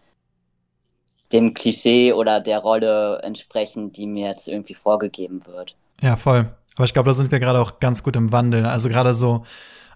[1.31, 5.75] dem Klischee oder der Rolle entsprechen, die mir jetzt irgendwie vorgegeben wird.
[6.01, 6.49] Ja, voll.
[6.75, 8.65] Aber ich glaube, da sind wir gerade auch ganz gut im Wandel.
[8.65, 9.45] Also gerade so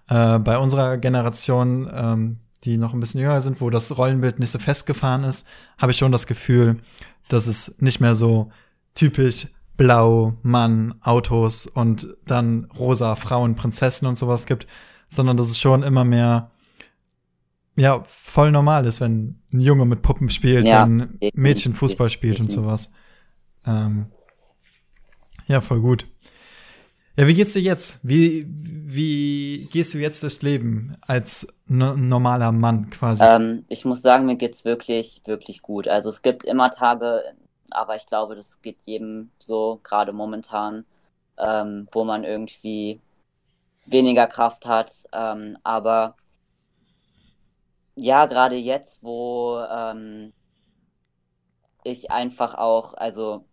[0.08, 4.50] äh, bei unserer Generation, ähm, die noch ein bisschen jünger sind, wo das Rollenbild nicht
[4.50, 5.46] so festgefahren ist,
[5.78, 6.80] habe ich schon das Gefühl,
[7.28, 8.50] dass es nicht mehr so
[8.94, 14.66] typisch Blau, Mann, Autos und dann rosa Frauen, Prinzessin und sowas gibt,
[15.08, 16.50] sondern dass es schon immer mehr
[17.76, 22.10] ja, voll normal ist, wenn ein Junge mit Puppen spielt, ja, wenn ein Mädchen Fußball
[22.10, 22.92] spielt und sowas.
[23.66, 24.06] Ähm,
[25.46, 26.06] ja, voll gut.
[27.16, 27.98] Ja, wie geht's dir jetzt?
[28.02, 33.22] Wie, wie gehst du jetzt durchs Leben als no normaler Mann quasi?
[33.22, 35.88] Ähm, ich muss sagen, mir geht's wirklich, wirklich gut.
[35.88, 37.22] Also es gibt immer Tage,
[37.70, 40.86] aber ich glaube, das geht jedem so, gerade momentan,
[41.38, 43.00] ähm, wo man irgendwie
[43.84, 45.04] weniger Kraft hat.
[45.12, 46.16] Ähm, aber
[47.94, 50.32] ja, gerade jetzt, wo ähm,
[51.84, 53.44] ich einfach auch, also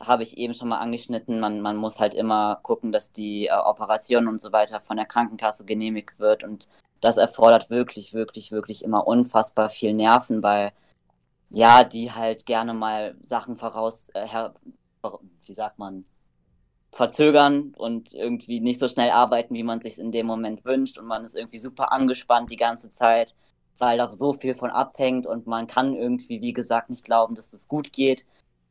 [0.00, 3.52] habe ich eben schon mal angeschnitten, man, man muss halt immer gucken, dass die äh,
[3.52, 6.68] Operation und so weiter von der Krankenkasse genehmigt wird und
[7.00, 10.72] das erfordert wirklich, wirklich, wirklich immer unfassbar viel Nerven, weil
[11.50, 14.54] ja, die halt gerne mal Sachen voraus, äh, her,
[15.46, 16.04] wie sagt man,
[16.90, 21.06] verzögern und irgendwie nicht so schnell arbeiten, wie man sich in dem Moment wünscht und
[21.06, 23.34] man ist irgendwie super angespannt die ganze Zeit,
[23.78, 27.48] weil da so viel von abhängt und man kann irgendwie, wie gesagt, nicht glauben, dass
[27.50, 28.24] das gut geht,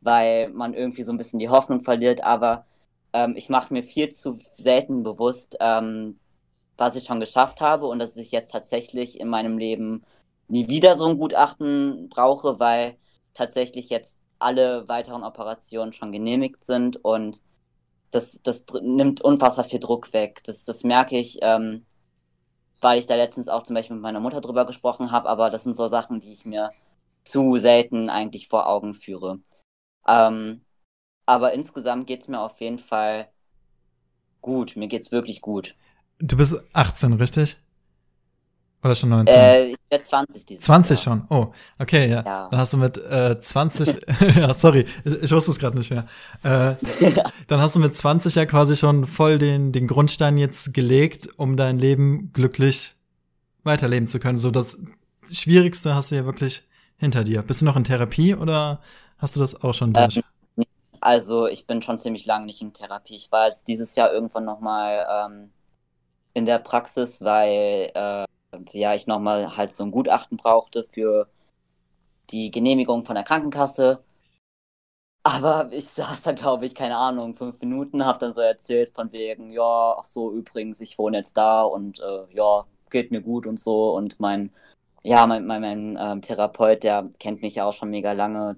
[0.03, 2.65] weil man irgendwie so ein bisschen die Hoffnung verliert, aber
[3.13, 6.19] ähm, ich mache mir viel zu selten bewusst, ähm,
[6.77, 10.03] was ich schon geschafft habe und dass ich jetzt tatsächlich in meinem Leben
[10.47, 12.97] nie wieder so ein Gutachten brauche, weil
[13.33, 17.41] tatsächlich jetzt alle weiteren Operationen schon genehmigt sind und
[18.11, 20.41] das, das nimmt unfassbar viel Druck weg.
[20.45, 21.85] Das, das merke ich, ähm,
[22.81, 25.63] weil ich da letztens auch zum Beispiel mit meiner Mutter drüber gesprochen habe, aber das
[25.63, 26.69] sind so Sachen, die ich mir
[27.23, 29.39] zu selten eigentlich vor Augen führe.
[30.07, 30.61] Ähm,
[31.25, 33.29] aber insgesamt geht es mir auf jeden Fall
[34.41, 34.75] gut.
[34.75, 35.75] Mir geht es wirklich gut.
[36.19, 37.57] Du bist 18, richtig?
[38.83, 39.35] Oder schon 19?
[39.35, 41.17] Äh, ich werde 20 dieses 20 Jahr.
[41.17, 41.25] schon.
[41.29, 42.23] Oh, okay, ja.
[42.25, 42.49] Ja.
[42.49, 44.01] Dann hast du mit äh, 20,
[44.35, 46.05] ja, sorry, ich, ich wusste es gerade nicht mehr.
[46.43, 46.75] Äh,
[47.47, 51.55] dann hast du mit 20 ja quasi schon voll den, den Grundstein jetzt gelegt, um
[51.55, 52.95] dein Leben glücklich
[53.63, 54.37] weiterleben zu können.
[54.37, 54.77] So das
[55.31, 56.63] Schwierigste hast du ja wirklich
[56.97, 57.41] hinter dir.
[57.41, 58.81] Bist du noch in Therapie oder
[59.23, 60.17] hast du das auch schon durch?
[60.17, 60.23] Ähm,
[61.01, 63.15] Also ich bin schon ziemlich lange nicht in Therapie.
[63.15, 65.53] Ich war jetzt dieses Jahr irgendwann nochmal ähm,
[66.33, 68.25] in der Praxis, weil äh,
[68.71, 71.29] ja, ich nochmal halt so ein Gutachten brauchte für
[72.31, 74.03] die Genehmigung von der Krankenkasse.
[75.25, 79.11] Aber ich saß da, glaube ich, keine Ahnung, fünf Minuten, habe dann so erzählt von
[79.13, 83.47] wegen, ja, ach so, übrigens, ich wohne jetzt da und äh, ja, geht mir gut
[83.47, 83.95] und so.
[83.95, 84.51] Und mein,
[85.03, 88.57] ja, mein, mein, mein ähm, Therapeut, der kennt mich ja auch schon mega lange,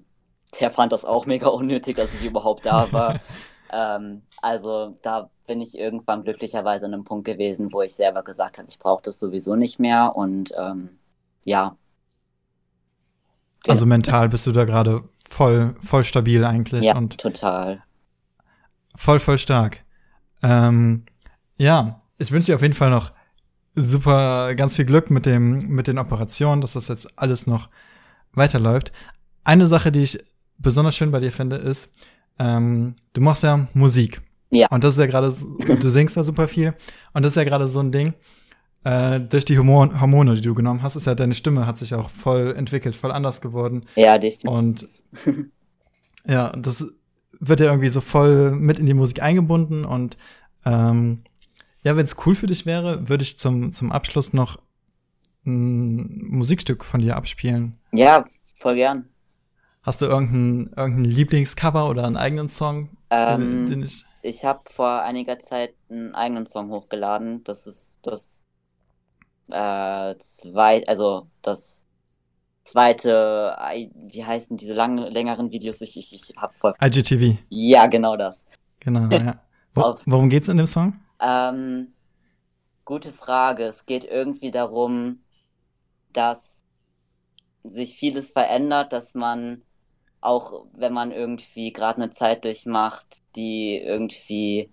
[0.60, 3.18] der fand das auch mega unnötig, dass ich überhaupt da war.
[3.72, 8.58] ähm, also da bin ich irgendwann glücklicherweise an einem Punkt gewesen, wo ich selber gesagt
[8.58, 10.98] habe, ich brauche das sowieso nicht mehr und ähm,
[11.44, 11.76] ja.
[13.68, 17.82] Also mental bist du da gerade voll, voll stabil eigentlich Ja, und total.
[18.94, 19.84] voll, voll stark.
[20.42, 21.04] Ähm,
[21.56, 23.12] ja, ich wünsche dir auf jeden Fall noch
[23.74, 27.68] super ganz viel Glück mit dem, mit den Operationen, dass das jetzt alles noch
[28.32, 28.92] weiterläuft.
[29.44, 30.20] Eine Sache, die ich
[30.58, 31.92] besonders schön bei dir finde, ist,
[32.38, 34.20] ähm, du machst ja Musik.
[34.50, 34.68] Ja.
[34.70, 36.74] Und das ist ja gerade, du singst ja super viel.
[37.12, 38.14] Und das ist ja gerade so ein Ding.
[38.84, 41.94] Äh, durch die Hormon Hormone, die du genommen hast, ist ja deine Stimme hat sich
[41.94, 43.86] auch voll entwickelt, voll anders geworden.
[43.96, 44.50] Ja, definitiv.
[44.50, 44.88] Und
[46.26, 46.94] ja, das
[47.40, 49.84] wird ja irgendwie so voll mit in die Musik eingebunden.
[49.84, 50.16] Und
[50.64, 51.24] ähm,
[51.82, 54.58] ja, wenn es cool für dich wäre, würde ich zum, zum Abschluss noch
[55.44, 57.78] ein Musikstück von dir abspielen.
[57.92, 59.08] Ja, voll gern.
[59.86, 62.90] Hast du irgendeinen irgendein Lieblingscover oder einen eigenen Song,
[63.26, 64.04] den, Ähm, den ich.
[64.22, 67.42] ich habe vor einiger Zeit einen eigenen Song hochgeladen.
[67.44, 68.42] Das ist das
[69.48, 71.88] äh, zwei, also das
[72.64, 75.80] zweite, ei- wie heißen diese langen, längeren Videos?
[75.82, 76.74] Ich, ich, ich hab voll.
[76.80, 78.46] IGTV, Ja, genau das.
[78.80, 79.42] genau, ja.
[79.74, 80.94] Wo, worum geht's in dem Song?
[81.20, 81.94] Ähm,
[82.86, 83.64] gute Frage.
[83.66, 85.24] Es geht irgendwie darum,
[86.12, 86.64] dass
[87.64, 89.65] sich vieles verändert, dass man
[90.26, 93.06] auch, wenn man irgendwie gerade eine Zeit durchmacht,
[93.36, 94.68] die irgendwie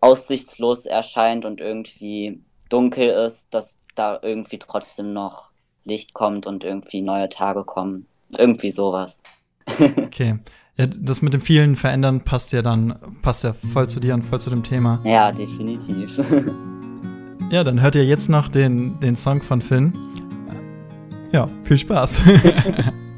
[0.00, 5.50] aussichtslos erscheint und irgendwie dunkel ist, dass da irgendwie trotzdem noch
[5.84, 8.06] Licht kommt und irgendwie neue Tage kommen.
[8.36, 9.22] Irgendwie sowas.
[9.96, 10.38] Okay.
[10.76, 14.22] Ja, das mit dem vielen Verändern passt ja dann, passt ja voll zu dir und
[14.22, 15.00] voll zu dem Thema.
[15.04, 16.18] Ja, definitiv.
[17.50, 19.92] Ja, dann hört ihr jetzt noch den, den Song von Finn.
[21.32, 22.20] Ja, viel Spaß.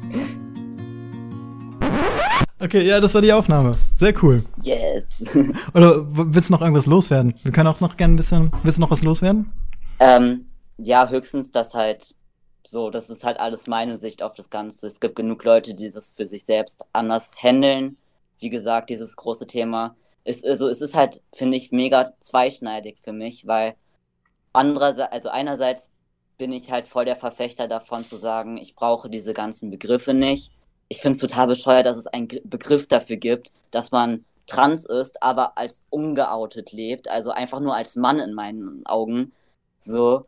[2.63, 3.77] okay, ja, das war die Aufnahme.
[3.95, 4.43] Sehr cool.
[4.61, 5.21] yes.
[5.73, 7.33] Oder willst du noch irgendwas loswerden?
[7.43, 8.51] Wir können auch noch gerne ein bisschen.
[8.63, 9.51] Willst du noch was loswerden?
[9.99, 10.47] Ähm,
[10.77, 12.15] ja, höchstens, dass halt
[12.65, 14.87] so, das ist halt alles meine Sicht auf das Ganze.
[14.87, 17.97] Es gibt genug Leute, die das für sich selbst anders handeln.
[18.39, 19.95] Wie gesagt, dieses große Thema.
[20.23, 23.75] ist also es ist halt, finde ich, mega zweischneidig für mich, weil
[24.53, 25.89] andererseits, also einerseits
[26.37, 30.51] bin ich halt voll der Verfechter davon zu sagen, ich brauche diese ganzen Begriffe nicht.
[30.93, 34.85] Ich finde es total bescheuert, dass es einen Gr- Begriff dafür gibt, dass man trans
[34.85, 39.31] ist, aber als ungeoutet lebt, also einfach nur als Mann in meinen Augen.
[39.79, 40.27] So.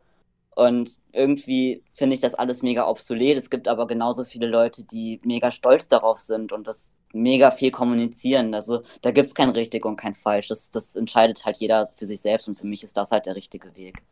[0.56, 3.36] Und irgendwie finde ich das alles mega obsolet.
[3.36, 7.70] Es gibt aber genauso viele Leute, die mega stolz darauf sind und das mega viel
[7.70, 8.52] kommunizieren.
[8.52, 10.48] Also da gibt es kein richtig und kein falsch.
[10.48, 13.36] Das, das entscheidet halt jeder für sich selbst und für mich ist das halt der
[13.36, 14.02] richtige Weg.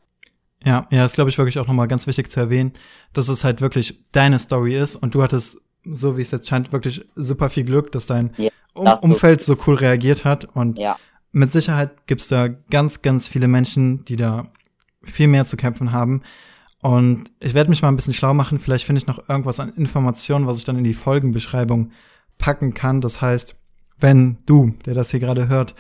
[0.65, 2.75] Ja, ja, ist, glaube ich, wirklich auch nochmal ganz wichtig zu erwähnen,
[3.13, 6.73] dass es halt wirklich deine Story ist und du hattest, so wie es jetzt scheint,
[6.73, 10.45] wirklich super viel Glück, dass dein Ja, das Umfeld so cool reagiert hat.
[10.45, 10.97] Und Ja,
[11.33, 14.53] mit Sicherheit gibt's da ganz, ganz viele Menschen, die da
[15.03, 16.23] viel mehr zu kämpfen haben.
[16.81, 18.59] Und ich werde mich mal ein bisschen schlau machen.
[18.59, 21.91] Vielleicht finde ich noch irgendwas an Informationen, was ich dann in die Folgenbeschreibung
[22.39, 23.01] packen kann.
[23.01, 23.57] Das heißt,
[23.99, 25.75] wenn du, der das hier gerade hört,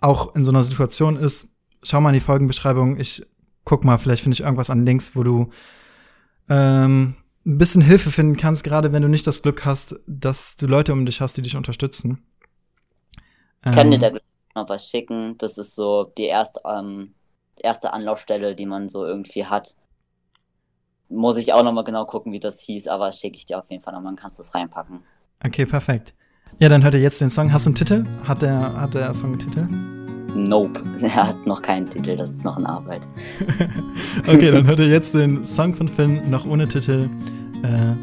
[0.00, 1.48] auch in so einer Situation ist,
[1.82, 2.98] schau mal in die Folgenbeschreibung.
[2.98, 3.24] Ich
[3.64, 5.50] guck mal, vielleicht finde ich irgendwas an Links, wo du
[6.48, 7.14] ähm,
[7.48, 10.92] ein bisschen Hilfe finden kannst, gerade wenn du nicht das Glück hast, dass du Leute
[10.92, 12.22] um dich hast, die dich unterstützen.
[13.64, 14.10] Ich kann dir da
[14.54, 15.36] noch was schicken.
[15.38, 17.14] Das ist so die erste, ähm,
[17.60, 19.74] erste Anlaufstelle, die man so irgendwie hat.
[21.08, 23.70] Muss ich auch noch mal genau gucken, wie das hieß, aber schicke ich dir auf
[23.70, 25.00] jeden Fall noch mal, kannst das reinpacken.
[25.42, 26.14] Okay, perfekt.
[26.58, 27.50] Ja, dann hört ihr jetzt den Song.
[27.50, 28.04] Hast du einen Titel?
[28.24, 29.66] Hat der, hat der Song einen Titel?
[30.34, 33.08] Nope, er hat noch keinen Titel, das ist noch in Arbeit.
[34.28, 37.08] okay, dann hört ihr jetzt den Song von Finn, noch ohne Titel.
[37.62, 37.94] Äh,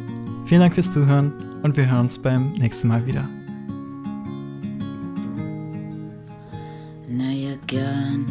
[0.45, 1.33] vielen Dank fürs Zuhören
[1.63, 3.27] und wir hören uns beim nächsten Mal wieder.
[7.07, 8.25] Now you're gone,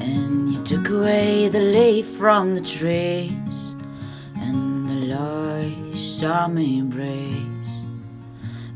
[0.00, 3.74] and you took away the leaf from the trees,
[4.34, 7.52] and the light saw me breeze.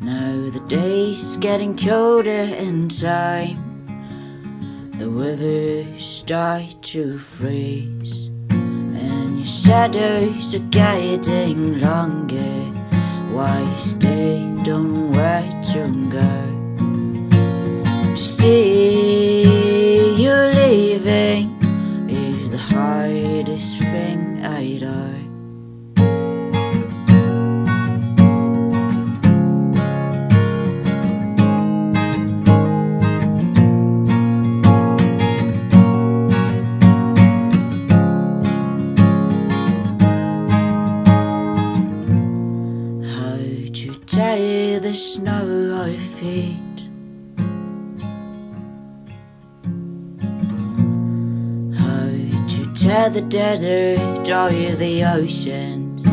[0.00, 3.58] Now the day's getting colder in time.
[4.98, 8.25] The weather start to freeze,
[9.66, 12.62] shadows are getting longer.
[13.34, 14.38] Why stay?
[14.62, 15.10] Don't
[15.74, 16.34] them go.
[18.14, 19.42] To see
[20.22, 21.50] you leaving
[22.08, 25.15] is the hardest thing I do.
[46.26, 46.78] Feet?
[51.82, 52.08] How
[52.52, 54.50] to tear the desert or
[54.84, 56.04] the oceans?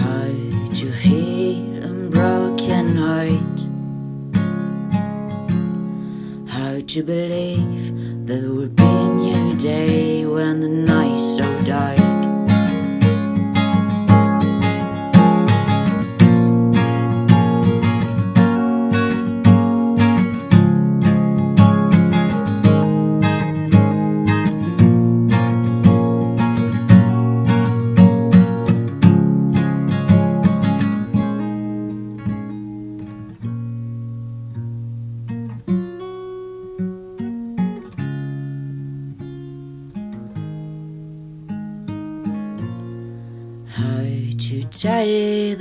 [0.00, 0.30] How
[0.80, 3.58] to heal a broken heart?
[6.48, 12.05] How to believe there will be a new day when the night's so dark?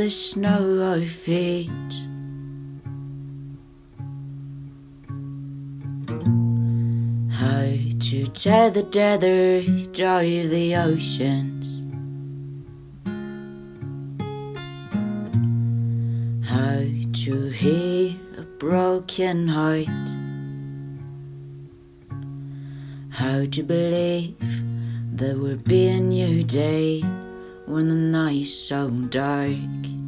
[0.06, 1.92] The snow I feet?
[7.32, 7.74] How
[8.08, 8.28] to
[8.70, 11.66] the desert dry the oceans?
[16.48, 16.82] How
[17.24, 20.08] to heal a broken heart?
[23.10, 24.38] How to believe
[25.12, 27.02] there will be a new day
[27.66, 30.05] when the night's so dark.